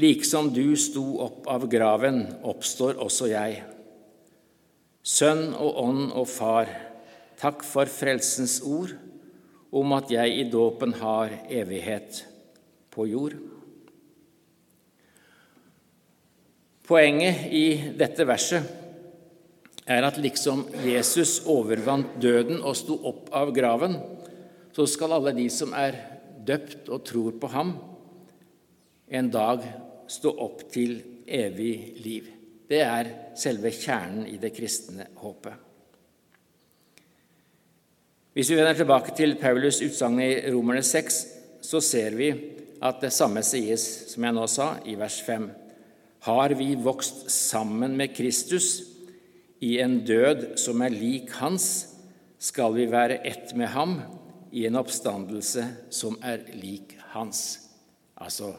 Liksom 0.00 0.48
du 0.54 0.72
sto 0.80 1.04
opp 1.22 1.46
av 1.50 1.68
graven, 1.70 2.24
oppstår 2.42 2.98
også 3.04 3.28
jeg. 3.30 3.60
Sønn 5.04 5.52
og 5.52 5.78
ånd 5.84 6.02
og 6.08 6.26
far, 6.30 6.72
takk 7.38 7.62
for 7.66 7.90
frelsens 7.92 8.58
ord, 8.66 8.96
om 9.68 9.92
at 9.94 10.10
jeg 10.10 10.40
i 10.40 10.48
dåpen 10.48 10.96
har 10.98 11.36
evighet 11.52 12.24
på 12.94 13.06
jord. 13.12 13.36
Poenget 16.88 17.50
i 17.52 17.64
dette 18.00 18.24
verset 18.24 18.64
er 19.88 20.04
at 20.08 20.16
liksom 20.20 20.62
Jesus 20.88 21.42
overvant 21.44 22.14
døden 22.20 22.62
og 22.62 22.76
sto 22.80 22.96
opp 23.10 23.28
av 23.36 23.52
graven, 23.52 23.98
så 24.72 24.86
skal 24.88 25.12
alle 25.18 25.34
de 25.36 25.44
som 25.52 25.74
er 25.76 25.98
døpt 26.48 26.88
og 26.88 27.04
tror 27.04 27.36
på 27.40 27.50
ham, 27.52 27.74
en 29.08 29.28
dag 29.32 29.68
stå 30.08 30.32
opp 30.32 30.64
til 30.72 30.96
evig 31.28 32.00
liv. 32.00 32.32
Det 32.68 32.80
er 32.80 33.12
selve 33.36 33.72
kjernen 33.72 34.24
i 34.28 34.40
det 34.40 34.54
kristne 34.56 35.10
håpet. 35.20 35.54
Hvis 38.32 38.48
vi 38.48 38.56
vender 38.56 38.76
tilbake 38.80 39.12
til 39.16 39.36
Paulus' 39.36 39.82
utsagn 39.84 40.20
i 40.24 40.32
Romerne 40.52 40.84
6, 40.84 41.24
så 41.64 41.80
ser 41.84 42.16
vi 42.16 42.32
at 42.80 43.00
det 43.02 43.12
samme 43.12 43.42
sies, 43.44 43.84
som 44.12 44.24
jeg 44.24 44.36
nå 44.36 44.44
sa, 44.48 44.76
i 44.88 44.96
vers 44.96 45.20
5. 45.26 45.50
Har 46.26 46.50
vi 46.58 46.74
vokst 46.74 47.30
sammen 47.30 47.96
med 47.96 48.16
Kristus 48.16 48.82
i 49.60 49.78
en 49.82 50.00
død 50.06 50.58
som 50.58 50.82
er 50.82 50.94
lik 50.94 51.30
hans, 51.38 51.94
skal 52.38 52.74
vi 52.76 52.86
være 52.90 53.20
ett 53.26 53.54
med 53.58 53.70
ham 53.74 53.98
i 54.54 54.64
en 54.68 54.78
oppstandelse 54.78 55.64
som 55.90 56.16
er 56.22 56.44
lik 56.54 56.94
hans. 57.12 57.68
Altså, 58.18 58.52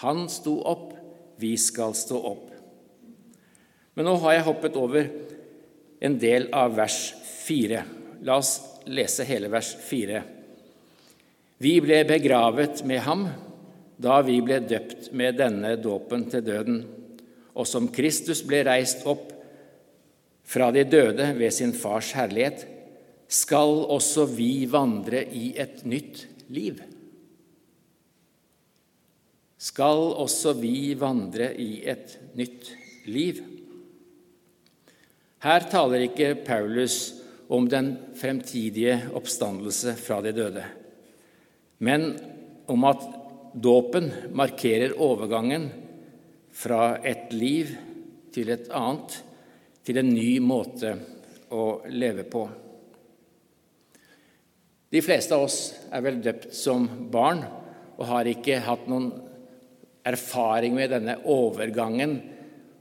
han 0.00 0.26
sto 0.32 0.58
opp, 0.64 0.92
vi 1.40 1.54
skal 1.60 1.96
stå 1.96 2.20
opp. 2.32 2.50
Men 3.94 4.08
nå 4.08 4.16
har 4.24 4.38
jeg 4.38 4.46
hoppet 4.48 4.78
over 4.80 5.10
en 6.04 6.16
del 6.20 6.48
av 6.56 6.74
vers 6.76 6.98
4. 7.44 7.82
La 8.26 8.38
oss 8.40 8.56
lese 8.90 9.26
hele 9.28 9.50
vers 9.52 9.70
4. 9.86 10.22
Vi 11.64 11.74
ble 11.84 12.00
begravet 12.08 12.82
med 12.88 13.04
ham 13.06 13.28
da 13.96 14.20
vi 14.26 14.40
ble 14.42 14.60
døpt 14.66 15.12
med 15.14 15.38
denne 15.38 15.76
dåpen 15.80 16.26
til 16.30 16.44
døden, 16.44 16.82
og 17.54 17.68
som 17.70 17.90
Kristus 17.94 18.42
ble 18.46 18.64
reist 18.66 19.04
opp 19.06 19.30
fra 20.44 20.70
de 20.74 20.82
døde 20.84 21.30
ved 21.38 21.54
sin 21.54 21.72
fars 21.76 22.12
herlighet, 22.16 22.66
skal 23.30 23.86
også 23.90 24.26
vi 24.34 24.66
vandre 24.70 25.22
i 25.24 25.54
et 25.58 25.84
nytt 25.88 26.26
liv. 26.52 26.82
Skal 29.58 30.12
også 30.20 30.52
vi 30.58 30.92
vandre 31.00 31.54
i 31.56 31.80
et 31.88 32.18
nytt 32.36 32.74
liv. 33.08 33.40
Her 35.44 35.66
taler 35.70 36.04
ikke 36.06 36.34
Paulus 36.44 37.14
om 37.52 37.66
den 37.68 37.94
fremtidige 38.16 38.98
oppstandelse 39.16 39.94
fra 40.00 40.20
de 40.24 40.32
døde, 40.36 40.64
men 41.84 42.14
om 42.68 42.86
at 42.88 43.02
dåpen 43.54 44.10
markerer 44.34 44.96
overgangen 45.00 45.68
fra 46.54 46.96
et 47.06 47.32
liv 47.34 47.70
til 48.34 48.50
et 48.54 48.68
annet 48.74 49.16
til 49.86 50.00
en 50.00 50.10
ny 50.10 50.38
måte 50.42 50.94
å 51.54 51.64
leve 51.90 52.26
på. 52.26 52.44
De 54.94 55.02
fleste 55.02 55.34
av 55.34 55.46
oss 55.46 55.58
er 55.90 56.02
vel 56.04 56.20
døpt 56.22 56.50
som 56.54 56.86
barn 57.10 57.42
og 57.94 58.06
har 58.10 58.30
ikke 58.30 58.62
hatt 58.62 58.86
noen 58.90 59.10
erfaring 60.06 60.74
med 60.76 60.92
denne 60.92 61.16
overgangen 61.30 62.18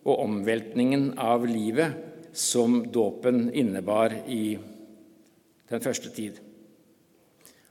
og 0.04 0.26
omveltningen 0.26 1.14
av 1.22 1.46
livet 1.48 2.34
som 2.34 2.82
dåpen 2.92 3.48
innebar 3.54 4.16
i 4.28 4.58
den 5.70 5.82
første 5.82 6.10
tid. 6.14 6.40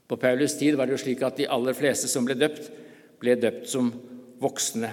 På 0.07 0.17
Paulus' 0.19 0.57
tid 0.59 0.75
var 0.75 0.87
det 0.87 0.97
jo 0.97 1.03
slik 1.03 1.21
at 1.23 1.37
de 1.39 1.49
aller 1.51 1.75
fleste 1.77 2.09
som 2.11 2.25
ble 2.27 2.35
døpt, 2.37 2.71
ble 3.23 3.37
døpt 3.39 3.69
som 3.71 3.89
voksne. 4.43 4.91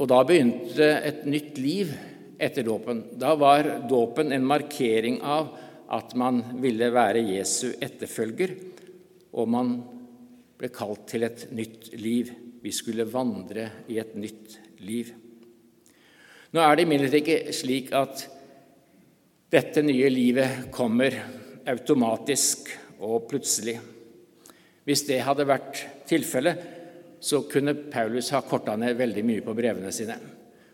Og 0.00 0.08
da 0.08 0.20
begynte 0.24 0.86
et 1.04 1.24
nytt 1.28 1.58
liv 1.60 1.92
etter 2.40 2.64
dåpen. 2.64 3.02
Da 3.20 3.34
var 3.40 3.66
dåpen 3.88 4.32
en 4.32 4.46
markering 4.48 5.20
av 5.20 5.50
at 5.92 6.14
man 6.16 6.42
ville 6.62 6.88
være 6.94 7.24
Jesu 7.34 7.72
etterfølger, 7.82 8.54
og 9.36 9.50
man 9.50 9.74
ble 10.60 10.70
kalt 10.72 11.06
til 11.10 11.26
et 11.26 11.48
nytt 11.56 11.90
liv. 12.00 12.30
Vi 12.60 12.72
skulle 12.72 13.08
vandre 13.08 13.66
i 13.88 13.98
et 14.00 14.14
nytt 14.16 14.56
liv. 14.84 15.12
Nå 16.50 16.62
er 16.64 16.76
det 16.76 16.84
imidlertid 16.86 17.20
ikke 17.20 17.54
slik 17.54 17.92
at 17.96 18.24
dette 19.50 19.82
nye 19.84 20.08
livet 20.12 20.68
kommer 20.74 21.16
automatisk 21.68 22.70
og 23.00 23.28
plutselig. 23.30 23.76
Hvis 24.90 25.04
det 25.06 25.20
hadde 25.22 25.46
vært 25.46 25.84
tilfellet, 26.10 26.62
så 27.22 27.44
kunne 27.46 27.76
Paulus 27.92 28.32
ha 28.34 28.40
korta 28.42 28.74
ned 28.80 28.96
veldig 28.98 29.22
mye 29.28 29.44
på 29.46 29.54
brevene 29.54 29.92
sine. 29.94 30.16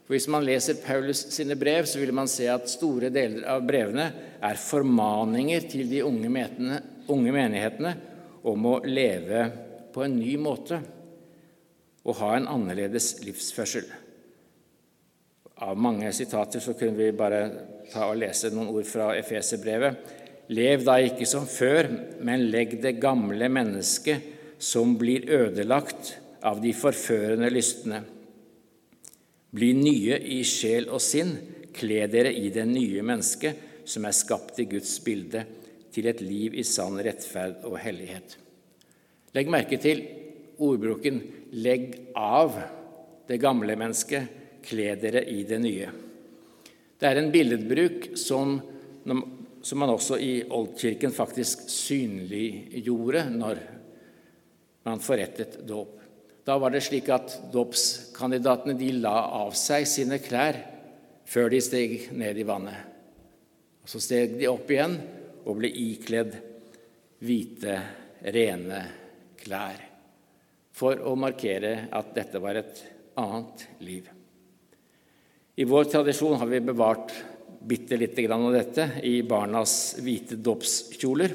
For 0.06 0.14
Hvis 0.14 0.28
man 0.32 0.46
leser 0.46 0.78
Paulus 0.80 1.20
sine 1.34 1.56
brev, 1.60 1.84
så 1.84 2.00
vil 2.00 2.14
man 2.16 2.30
se 2.30 2.46
at 2.48 2.70
store 2.70 3.10
deler 3.12 3.44
av 3.52 3.66
brevene 3.68 4.06
er 4.40 4.60
formaninger 4.62 5.66
til 5.68 5.90
de 5.90 6.00
unge, 6.06 6.30
metene, 6.32 6.80
unge 7.12 7.34
menighetene 7.34 7.92
om 8.48 8.68
å 8.70 8.78
leve 8.88 9.44
på 9.92 10.06
en 10.06 10.16
ny 10.16 10.32
måte 10.40 10.80
og 12.06 12.20
ha 12.22 12.32
en 12.38 12.48
annerledes 12.48 13.18
livsførsel. 13.26 13.84
Av 15.66 15.76
mange 15.76 16.08
sitater 16.16 16.64
så 16.64 16.72
kunne 16.78 16.96
vi 16.96 17.12
bare 17.16 17.42
ta 17.92 18.08
og 18.08 18.22
lese 18.22 18.48
noen 18.54 18.72
ord 18.72 18.88
fra 18.88 19.10
Efeserbrevet. 19.18 20.15
Lev 20.52 20.84
da 20.86 20.98
ikke 21.02 21.26
som 21.26 21.46
før, 21.50 21.88
men 22.22 22.46
legg 22.52 22.76
det 22.82 23.00
gamle 23.02 23.48
mennesket 23.50 24.34
som 24.62 24.94
blir 24.98 25.26
ødelagt 25.26 26.14
av 26.46 26.60
de 26.62 26.72
forførende 26.76 27.50
lystne. 27.50 28.02
Bli 29.56 29.72
nye 29.74 30.18
i 30.36 30.42
sjel 30.46 30.88
og 30.92 31.02
sinn, 31.02 31.34
kle 31.76 32.06
dere 32.10 32.32
i 32.32 32.48
det 32.54 32.64
nye 32.68 33.02
mennesket 33.04 33.84
som 33.88 34.06
er 34.06 34.16
skapt 34.16 34.60
i 34.62 34.68
Guds 34.70 34.96
bilde, 35.04 35.44
til 35.92 36.10
et 36.10 36.20
liv 36.20 36.54
i 36.58 36.64
sann 36.66 36.98
rettferd 37.00 37.62
og 37.64 37.78
hellighet. 37.80 38.36
Legg 39.32 39.48
merke 39.52 39.78
til 39.80 40.02
ordbruken 40.60 41.22
'legg 41.52 42.12
av 42.14 42.56
det 43.28 43.38
gamle 43.40 43.76
mennesket, 43.76 44.28
kle 44.62 44.94
dere 45.00 45.24
i 45.24 45.42
det 45.48 45.58
nye'. 45.60 45.92
Det 47.00 47.06
er 47.08 47.20
en 47.20 47.32
billedbruk 47.32 48.16
som, 48.16 48.60
som 49.66 49.80
man 49.82 49.90
også 49.90 50.18
i 50.22 50.44
Oldkirken 50.54 51.10
faktisk 51.10 51.64
synliggjorde 51.72 53.24
når 53.34 53.60
man 54.86 55.02
forrettet 55.02 55.58
dåp. 55.66 55.96
Da 56.46 56.54
var 56.62 56.70
det 56.70 56.84
slik 56.86 57.08
at 57.10 57.32
dåpskandidatene 57.50 58.76
de 58.78 58.92
la 59.00 59.16
av 59.40 59.56
seg 59.58 59.88
sine 59.90 60.20
klær 60.22 60.60
før 61.26 61.50
de 61.50 61.60
steg 61.64 61.96
ned 62.14 62.38
i 62.38 62.46
vannet. 62.46 62.78
Så 63.82 63.98
steg 64.02 64.38
de 64.38 64.46
opp 64.46 64.70
igjen 64.70 64.94
og 65.42 65.58
ble 65.58 65.70
ikledd 65.70 66.38
hvite, 67.26 67.80
rene 68.22 68.84
klær 69.42 69.82
for 70.76 71.00
å 71.02 71.14
markere 71.18 71.88
at 71.94 72.14
dette 72.14 72.38
var 72.42 72.58
et 72.60 72.82
annet 73.18 73.66
liv. 73.82 74.06
I 75.56 75.66
vår 75.66 75.90
tradisjon 75.90 76.38
har 76.38 76.50
vi 76.50 76.62
bevart 76.62 77.14
bitte 77.66 77.98
lite 77.98 78.22
grann 78.22 78.46
av 78.46 78.54
dette 78.54 78.88
i 79.02 79.20
barnas 79.26 79.96
hvite 80.02 80.38
dåpskjoler. 80.38 81.34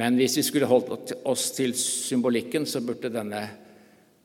Men 0.00 0.16
hvis 0.20 0.38
vi 0.38 0.44
skulle 0.46 0.68
holdt 0.70 1.12
oss 1.28 1.50
til 1.56 1.74
symbolikken, 1.76 2.66
så 2.68 2.82
burde 2.84 3.12
denne 3.12 3.42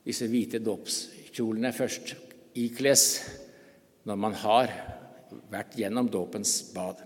disse 0.06 0.28
hvite 0.30 0.60
dåpskjolene 0.62 1.72
først 1.74 2.14
ikles 2.56 3.08
når 4.06 4.20
man 4.22 4.36
har 4.44 4.72
vært 5.50 5.74
gjennom 5.78 6.08
dåpens 6.10 6.60
bad. 6.74 7.02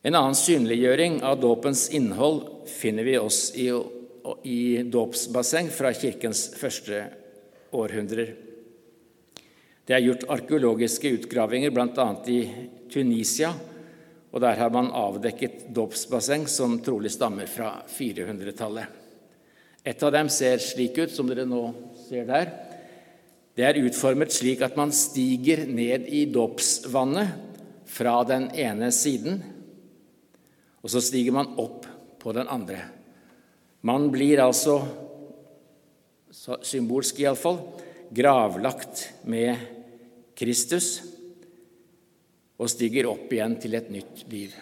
En 0.00 0.16
annen 0.16 0.36
synliggjøring 0.36 1.20
av 1.28 1.40
dåpens 1.42 1.90
innhold 1.94 2.42
finner 2.72 3.04
vi 3.04 3.18
oss 3.20 3.50
i, 3.52 3.68
i 4.48 4.60
dåpsbasseng 4.88 5.68
fra 5.72 5.92
kirkens 5.92 6.46
første 6.56 7.04
århundrer. 7.76 8.32
Det 9.90 9.96
er 9.96 10.04
gjort 10.04 10.28
arkeologiske 10.30 11.10
utgravinger 11.16 11.72
bl.a. 11.74 12.04
i 12.30 12.36
Tunisia, 12.94 13.48
og 14.30 14.38
der 14.38 14.54
har 14.60 14.68
man 14.70 14.92
avdekket 14.94 15.64
dåpsbasseng 15.74 16.44
som 16.46 16.76
trolig 16.78 17.10
stammer 17.10 17.48
fra 17.50 17.72
400-tallet. 17.90 18.84
Et 19.82 20.04
av 20.06 20.12
dem 20.14 20.30
ser 20.30 20.62
slik 20.62 21.00
ut 21.00 21.10
som 21.10 21.26
dere 21.26 21.42
nå 21.42 21.64
ser 22.04 22.28
der. 22.28 22.52
Det 23.58 23.66
er 23.66 23.80
utformet 23.82 24.30
slik 24.30 24.62
at 24.62 24.78
man 24.78 24.94
stiger 24.94 25.64
ned 25.66 26.06
i 26.06 26.22
dåpsvannet 26.30 27.82
fra 27.90 28.14
den 28.30 28.46
ene 28.54 28.92
siden, 28.94 29.42
og 30.86 30.94
så 30.94 31.02
stiger 31.02 31.34
man 31.34 31.58
opp 31.58 31.90
på 32.22 32.36
den 32.38 32.46
andre. 32.46 32.84
Man 33.82 34.06
blir 34.14 34.46
altså, 34.46 34.78
symbolsk 36.30 37.24
iallfall, 37.26 37.58
gravlagt 38.14 39.08
med 39.26 39.79
Kristus 40.40 40.88
og 42.60 42.68
stiger 42.72 43.08
opp 43.10 43.32
igjen 43.32 43.56
til 43.60 43.76
et 43.76 43.88
nytt 43.92 44.24
liv. 44.32 44.54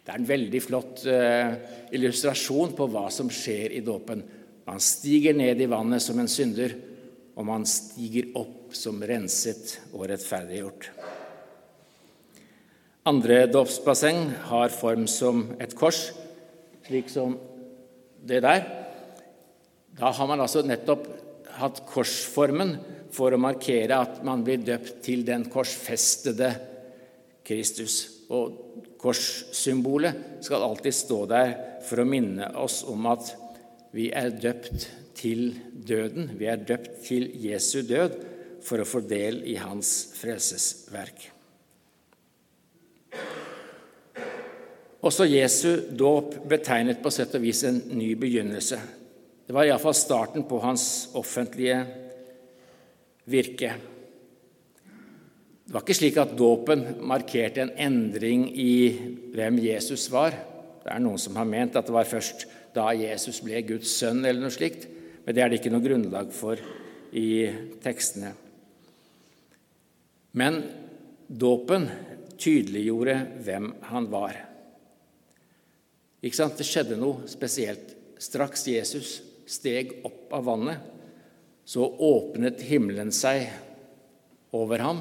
Det 0.00 0.12
er 0.12 0.20
en 0.20 0.28
veldig 0.28 0.60
flott 0.62 1.02
uh, 1.08 1.56
illustrasjon 1.96 2.76
på 2.78 2.86
hva 2.92 3.06
som 3.12 3.28
skjer 3.32 3.74
i 3.76 3.82
dåpen. 3.84 4.22
Man 4.66 4.80
stiger 4.82 5.36
ned 5.36 5.60
i 5.60 5.68
vannet 5.70 6.04
som 6.04 6.18
en 6.22 6.30
synder, 6.30 6.72
og 7.36 7.48
man 7.48 7.66
stiger 7.68 8.30
opp 8.38 8.72
som 8.76 9.02
renset 9.04 9.76
og 9.92 10.06
rettferdiggjort. 10.10 10.88
Andre 13.06 13.44
dåpsbasseng 13.50 14.24
har 14.48 14.72
form 14.74 15.04
som 15.10 15.44
et 15.62 15.76
kors, 15.78 16.08
slik 16.88 17.12
som 17.12 17.36
det 18.26 18.40
der. 18.42 18.64
Da 19.96 20.10
har 20.16 20.30
man 20.30 20.42
altså 20.42 20.64
nettopp 20.66 21.06
hatt 21.60 21.84
korsformen 21.88 22.76
for 23.16 23.32
å 23.32 23.40
markere 23.40 23.96
at 23.96 24.20
man 24.26 24.44
blir 24.44 24.60
døpt 24.64 25.00
til 25.06 25.24
den 25.26 25.46
korsfestede 25.52 26.50
Kristus. 27.46 27.98
Og 28.28 28.92
korssymbolet 29.00 30.44
skal 30.44 30.66
alltid 30.66 30.94
stå 30.94 31.20
der 31.30 31.54
for 31.86 32.02
å 32.02 32.08
minne 32.08 32.50
oss 32.60 32.82
om 32.88 33.06
at 33.08 33.32
vi 33.96 34.10
er 34.12 34.34
døpt 34.34 34.88
til 35.16 35.54
døden. 35.72 36.34
Vi 36.36 36.48
er 36.50 36.60
døpt 36.68 37.00
til 37.06 37.30
Jesu 37.40 37.80
død 37.86 38.18
for 38.66 38.82
å 38.82 38.88
få 38.88 39.00
del 39.06 39.40
i 39.48 39.56
hans 39.60 39.92
frelsesverk. 40.18 41.30
Også 45.06 45.26
Jesu 45.28 45.86
dåp 45.94 46.34
betegnet 46.50 46.98
på 47.02 47.12
sett 47.14 47.36
og 47.38 47.44
vis 47.44 47.62
en 47.68 47.78
ny 47.94 48.10
begynnelse. 48.18 48.78
Det 49.46 49.54
var 49.54 49.68
iallfall 49.68 49.94
starten 49.94 50.42
på 50.48 50.58
hans 50.64 51.12
offentlige 51.14 51.78
virke. 53.30 53.74
Det 55.66 55.74
var 55.74 55.82
ikke 55.82 55.98
slik 55.98 56.18
at 56.22 56.36
dåpen 56.38 56.84
markerte 57.06 57.64
en 57.64 57.72
endring 57.88 58.46
i 58.54 58.74
hvem 59.34 59.58
Jesus 59.64 60.06
var. 60.12 60.36
Det 60.84 60.92
er 60.94 61.02
noen 61.02 61.18
som 61.18 61.34
har 61.38 61.48
ment 61.48 61.74
at 61.74 61.88
det 61.88 61.94
var 61.94 62.06
først 62.06 62.46
da 62.76 62.92
Jesus 62.94 63.40
ble 63.42 63.62
Guds 63.66 63.90
sønn, 63.98 64.22
eller 64.22 64.44
noe 64.44 64.54
slikt, 64.54 64.86
men 65.24 65.34
det 65.34 65.42
er 65.42 65.50
det 65.50 65.58
ikke 65.58 65.72
noe 65.74 65.82
grunnlag 65.82 66.30
for 66.34 66.60
i 67.16 67.48
tekstene. 67.82 68.30
Men 70.36 70.60
dåpen 71.26 71.88
tydeliggjorde 72.38 73.16
hvem 73.42 73.70
han 73.88 74.10
var. 74.12 74.36
Ikke 76.22 76.38
sant? 76.38 76.58
Det 76.58 76.66
skjedde 76.68 76.98
noe 77.00 77.26
spesielt. 77.30 77.94
Straks 78.22 78.68
Jesus 78.68 79.16
steg 79.50 79.98
opp 80.06 80.32
av 80.36 80.46
vannet, 80.46 80.92
så 81.66 81.86
åpnet 81.86 82.62
himmelen 82.62 83.10
seg 83.14 83.48
over 84.54 84.84
ham. 84.84 85.00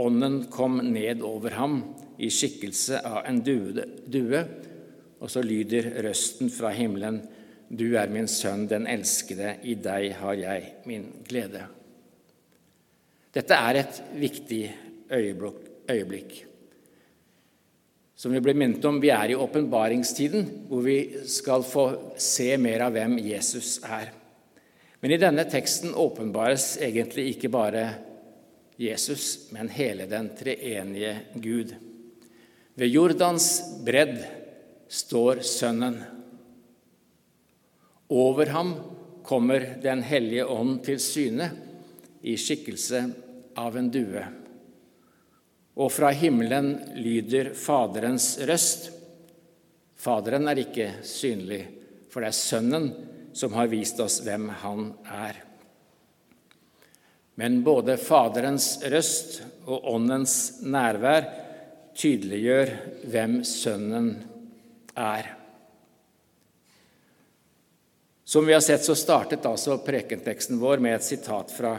Ånden 0.00 0.46
kom 0.50 0.80
ned 0.90 1.22
over 1.22 1.54
ham 1.58 1.76
i 2.18 2.30
skikkelse 2.32 3.02
av 3.04 3.20
en 3.28 3.42
due, 3.44 4.42
og 5.20 5.30
så 5.30 5.44
lyder 5.44 5.92
røsten 6.08 6.50
fra 6.52 6.72
himmelen, 6.74 7.22
Du 7.74 7.96
er 7.96 8.10
min 8.12 8.28
sønn, 8.28 8.66
den 8.68 8.84
elskede, 8.86 9.56
i 9.64 9.72
deg 9.74 10.12
har 10.20 10.34
jeg 10.36 10.66
min 10.86 11.06
glede. 11.26 11.62
Dette 13.34 13.56
er 13.56 13.78
et 13.80 14.02
viktig 14.20 14.64
øyeblikk 15.10 16.36
som 18.24 18.32
vi 18.32 18.40
ble 18.40 18.54
minnet 18.56 18.84
om. 18.88 19.00
Vi 19.02 19.10
er 19.12 19.32
i 19.32 19.38
åpenbaringstiden, 19.38 20.46
hvor 20.68 20.84
vi 20.86 20.98
skal 21.28 21.64
få 21.66 21.86
se 22.16 22.54
mer 22.56 22.86
av 22.86 22.94
hvem 22.94 23.18
Jesus 23.20 23.76
er. 23.84 24.12
Men 25.04 25.12
i 25.12 25.18
denne 25.20 25.44
teksten 25.52 25.92
åpenbares 26.00 26.78
egentlig 26.80 27.34
ikke 27.34 27.50
bare 27.52 27.82
Jesus, 28.80 29.50
men 29.52 29.68
hele 29.68 30.06
den 30.08 30.30
treenige 30.38 31.12
Gud. 31.34 31.74
Ved 32.74 32.88
Jordans 32.88 33.50
bredd 33.84 34.16
står 34.88 35.42
Sønnen. 35.44 35.98
Over 38.08 38.48
ham 38.56 38.72
kommer 39.24 39.76
Den 39.82 40.00
hellige 40.08 40.48
ånd 40.48 40.80
til 40.88 40.96
syne 41.00 41.50
i 42.24 42.38
skikkelse 42.40 43.04
av 43.60 43.76
en 43.76 43.92
due 43.92 44.24
og 45.74 45.90
fra 45.90 46.12
himmelen 46.14 46.76
lyder 46.94 47.50
Faderens 47.58 48.36
røst. 48.46 48.92
Faderen 49.98 50.46
er 50.50 50.60
ikke 50.62 50.90
synlig, 51.06 51.64
for 52.10 52.22
det 52.22 52.30
er 52.30 52.38
Sønnen 52.38 52.86
som 53.34 53.54
har 53.58 53.70
vist 53.72 54.00
oss 54.00 54.20
hvem 54.24 54.48
han 54.62 54.92
er. 55.10 55.40
Men 57.34 57.62
både 57.66 57.96
Faderens 57.98 58.76
røst 58.86 59.40
og 59.66 59.88
Åndens 59.94 60.36
nærvær 60.62 61.26
tydeliggjør 61.98 62.70
hvem 63.10 63.40
Sønnen 63.46 64.12
er. 64.94 65.32
Som 68.24 68.46
vi 68.46 68.54
har 68.54 68.62
sett, 68.64 68.86
så 68.86 68.94
startet 68.96 69.46
altså 69.46 69.80
prekenteksten 69.84 70.58
vår 70.62 70.80
med 70.82 70.96
et 70.96 71.06
sitat 71.06 71.50
fra 71.54 71.74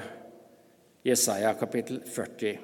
Jesaja 1.06 1.56
kapittel 1.58 2.02
40. 2.04 2.58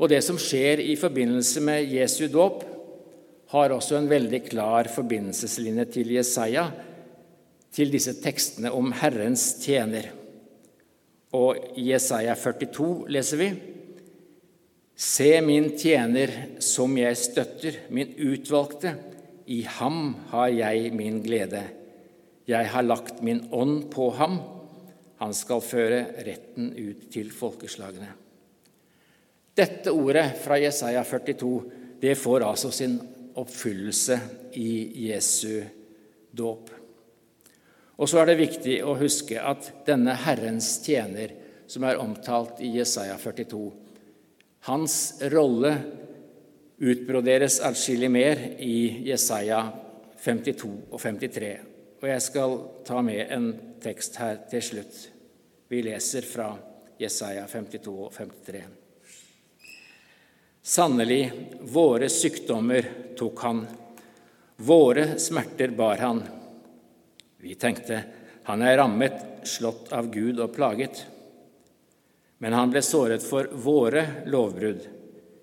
Og 0.00 0.10
det 0.10 0.22
som 0.26 0.40
skjer 0.40 0.82
i 0.82 0.96
forbindelse 0.98 1.62
med 1.64 1.92
Jesu 1.92 2.26
dåp, 2.32 2.64
har 3.54 3.70
også 3.70 4.00
en 4.00 4.08
veldig 4.10 4.40
klar 4.48 4.88
forbindelseslinje 4.90 5.84
til 5.94 6.10
Jesaja, 6.16 6.64
til 7.74 7.90
disse 7.92 8.14
tekstene 8.22 8.72
om 8.74 8.92
Herrens 8.94 9.56
tjener. 9.62 10.10
Og 11.34 11.58
i 11.74 11.90
Jesaja 11.90 12.36
42 12.38 13.08
leser 13.10 13.40
vi 13.40 13.52
Se 14.94 15.40
min 15.42 15.72
tjener 15.74 16.30
som 16.62 16.92
jeg 16.94 17.18
støtter, 17.18 17.80
min 17.90 18.12
utvalgte, 18.14 18.92
i 19.50 19.64
ham 19.66 20.14
har 20.30 20.52
jeg 20.54 20.92
min 20.94 21.18
glede. 21.24 21.64
Jeg 22.46 22.70
har 22.70 22.86
lagt 22.86 23.18
min 23.26 23.42
ånd 23.50 23.88
på 23.90 24.06
ham, 24.14 24.38
han 25.18 25.34
skal 25.34 25.64
føre 25.64 26.04
retten 26.26 26.70
ut 26.78 27.08
til 27.12 27.32
folkeslagene. 27.34 28.12
Dette 29.54 29.90
ordet 29.94 30.28
fra 30.44 30.60
Jesaja 30.62 31.02
42 31.06 31.50
det 32.02 32.14
får 32.18 32.46
altså 32.46 32.70
sin 32.74 32.96
oppfyllelse 33.34 34.18
i 34.60 34.70
Jesu 35.08 35.62
dåp. 36.30 36.83
Og 37.96 38.10
så 38.10 38.20
er 38.20 38.30
det 38.30 38.40
viktig 38.40 38.80
å 38.82 38.96
huske 38.98 39.38
at 39.38 39.70
denne 39.86 40.16
Herrens 40.24 40.76
tjener, 40.82 41.34
som 41.66 41.86
er 41.86 42.00
omtalt 42.02 42.58
i 42.64 42.72
Jesaja 42.74 43.14
42, 43.20 43.68
hans 44.68 44.96
rolle 45.32 45.76
utbroderes 46.78 47.60
atskillig 47.64 48.10
mer 48.10 48.40
i 48.58 49.06
Jesaja 49.06 49.60
52 50.24 50.70
og 50.90 51.00
53. 51.00 51.52
Og 52.02 52.08
jeg 52.10 52.22
skal 52.24 52.56
ta 52.84 53.00
med 53.04 53.30
en 53.32 53.50
tekst 53.80 54.18
her 54.20 54.42
til 54.50 54.64
slutt. 54.64 54.96
Vi 55.68 55.82
leser 55.84 56.26
fra 56.26 56.50
Jesaja 57.00 57.46
52 57.48 57.94
og 57.94 58.10
53. 58.12 58.62
Sannelig, 60.64 61.22
våre 61.60 62.08
sykdommer 62.08 62.86
tok 63.18 63.40
han, 63.44 63.66
våre 64.56 65.18
smerter 65.20 65.74
bar 65.76 66.00
han. 66.00 66.22
Vi 67.44 67.54
tenkte, 67.60 67.98
han 68.48 68.62
er 68.64 68.78
rammet, 68.80 69.18
slått 69.44 69.90
av 69.92 70.08
Gud 70.12 70.40
og 70.40 70.54
plaget. 70.56 71.02
Men 72.40 72.56
han 72.56 72.72
ble 72.72 72.80
såret 72.84 73.24
for 73.24 73.50
våre 73.60 74.24
lovbrudd, 74.32 74.86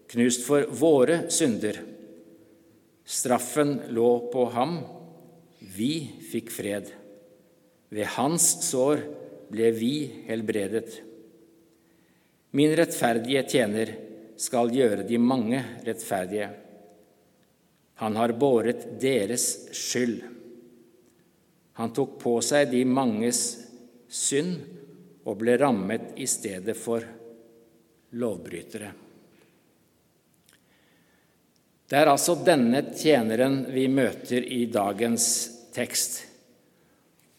knust 0.10 0.42
for 0.48 0.66
våre 0.82 1.28
synder. 1.30 1.78
Straffen 3.06 3.78
lå 3.94 4.10
på 4.34 4.48
ham, 4.56 4.80
vi 5.62 5.94
fikk 6.32 6.50
fred. 6.54 6.90
Ved 7.94 8.10
hans 8.18 8.50
sår 8.66 9.06
ble 9.54 9.70
vi 9.78 9.94
helbredet. 10.26 10.90
Min 12.58 12.74
rettferdige 12.76 13.45
tjener, 13.45 13.93
skal 14.41 14.74
gjøre 14.74 15.06
de 15.06 15.20
mange 15.22 15.60
rettferdige. 15.86 16.47
Han 18.02 18.16
har 18.18 18.34
båret 18.34 18.88
deres 18.97 19.68
skyld. 19.78 20.24
Han 21.80 21.93
tok 21.95 22.17
på 22.19 22.36
seg 22.43 22.72
de 22.72 22.84
manges 22.86 23.41
synd 24.11 24.57
og 25.24 25.38
ble 25.39 25.55
rammet 25.61 26.17
i 26.19 26.28
stedet 26.28 26.76
for 26.78 27.05
lovbrytere. 28.19 28.91
Det 31.91 31.99
er 31.99 32.07
altså 32.07 32.38
denne 32.39 32.86
tjeneren 32.95 33.65
vi 33.72 33.86
møter 33.91 34.45
i 34.47 34.65
dagens 34.72 35.26
tekst. 35.76 36.22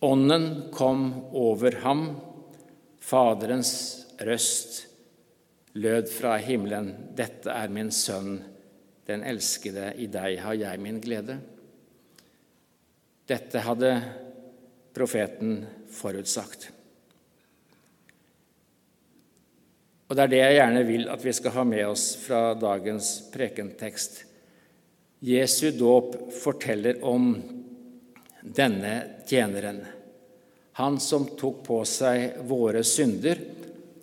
Ånden 0.05 0.69
kom 0.75 1.07
over 1.33 1.79
ham, 1.85 2.07
Faderens 3.03 3.73
røst 4.23 4.87
lød 5.73 6.11
fra 6.13 6.37
himmelen, 6.37 6.93
'Dette 7.17 7.51
er 7.51 7.69
min 7.69 7.91
sønn, 7.91 8.43
den 9.07 9.25
elskede, 9.25 9.95
i 9.97 10.07
deg 10.07 10.39
har 10.41 10.55
jeg 10.55 10.81
min 10.81 11.01
glede'. 11.01 11.39
Dette 13.29 13.63
hadde 13.63 13.91
profeten 14.95 15.63
forutsagt. 15.93 16.71
Og 20.13 20.17
Det 20.17 20.25
er 20.27 20.33
det 20.33 20.41
jeg 20.43 20.57
gjerne 20.59 20.85
vil 20.85 21.09
at 21.09 21.23
vi 21.25 21.33
skal 21.33 21.55
ha 21.55 21.63
med 21.65 21.87
oss 21.89 22.03
fra 22.21 22.53
dagens 22.53 23.15
prekentekst. 23.33 24.19
Jesu 25.25 25.71
dåp 25.73 26.19
forteller 26.37 26.99
om 27.07 27.31
denne 28.43 29.23
tjeneren. 29.25 29.81
Han 30.77 30.99
som 31.01 31.25
tok 31.39 31.63
på 31.65 31.79
seg 31.89 32.43
våre 32.49 32.83
synder, 32.85 33.41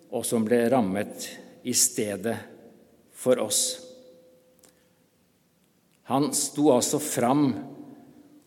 og 0.09 0.25
som 0.25 0.41
ble 0.47 0.63
rammet 0.73 1.27
i 1.69 1.75
stedet 1.77 2.37
for 3.13 3.37
oss. 3.43 3.61
Han 6.09 6.31
sto 6.33 6.71
altså 6.73 6.97
fram 6.97 7.51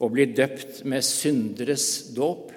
og 0.03 0.11
blir 0.11 0.33
døpt 0.35 0.83
med 0.91 1.05
synderes 1.07 1.87
dåp 2.15 2.51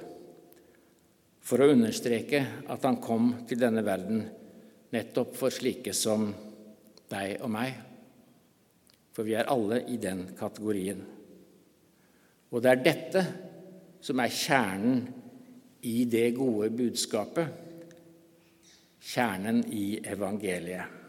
for 1.46 1.62
å 1.62 1.70
understreke 1.76 2.41
at 2.74 2.88
han 2.88 2.98
kom 3.04 3.32
til 3.46 3.62
denne 3.62 3.84
verden 3.86 4.24
nettopp 4.96 5.36
for 5.38 5.54
slike 5.54 5.93
som 5.93 6.32
deg 7.12 7.43
og 7.46 7.52
meg. 7.54 7.76
For 9.14 9.28
vi 9.28 9.36
er 9.38 9.52
alle 9.52 9.84
i 9.93 10.00
den 10.02 10.26
kategorien. 10.38 11.04
Og 12.50 12.64
det 12.64 12.72
er 12.72 12.82
dette 12.82 13.24
som 14.04 14.20
er 14.22 14.34
kjernen 14.34 15.06
i 15.86 16.02
det 16.10 16.32
gode 16.38 16.72
budskapet, 16.74 17.62
kjernen 19.06 19.62
i 19.70 20.00
evangeliet. 20.02 21.05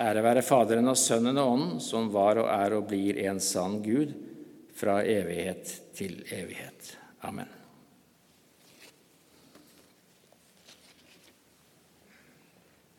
Ære 0.00 0.24
være 0.24 0.42
Faderen 0.46 0.88
og 0.88 0.98
Sønnen 0.98 1.38
og 1.38 1.52
Ånden, 1.52 1.78
som 1.84 2.08
var 2.12 2.40
og 2.40 2.48
er 2.48 2.76
og 2.78 2.88
blir 2.88 3.20
en 3.28 3.40
sann 3.40 3.80
Gud, 3.84 4.14
fra 4.80 5.02
evighet 5.04 5.74
til 5.96 6.22
evighet. 6.32 6.94
Amen. 7.26 7.59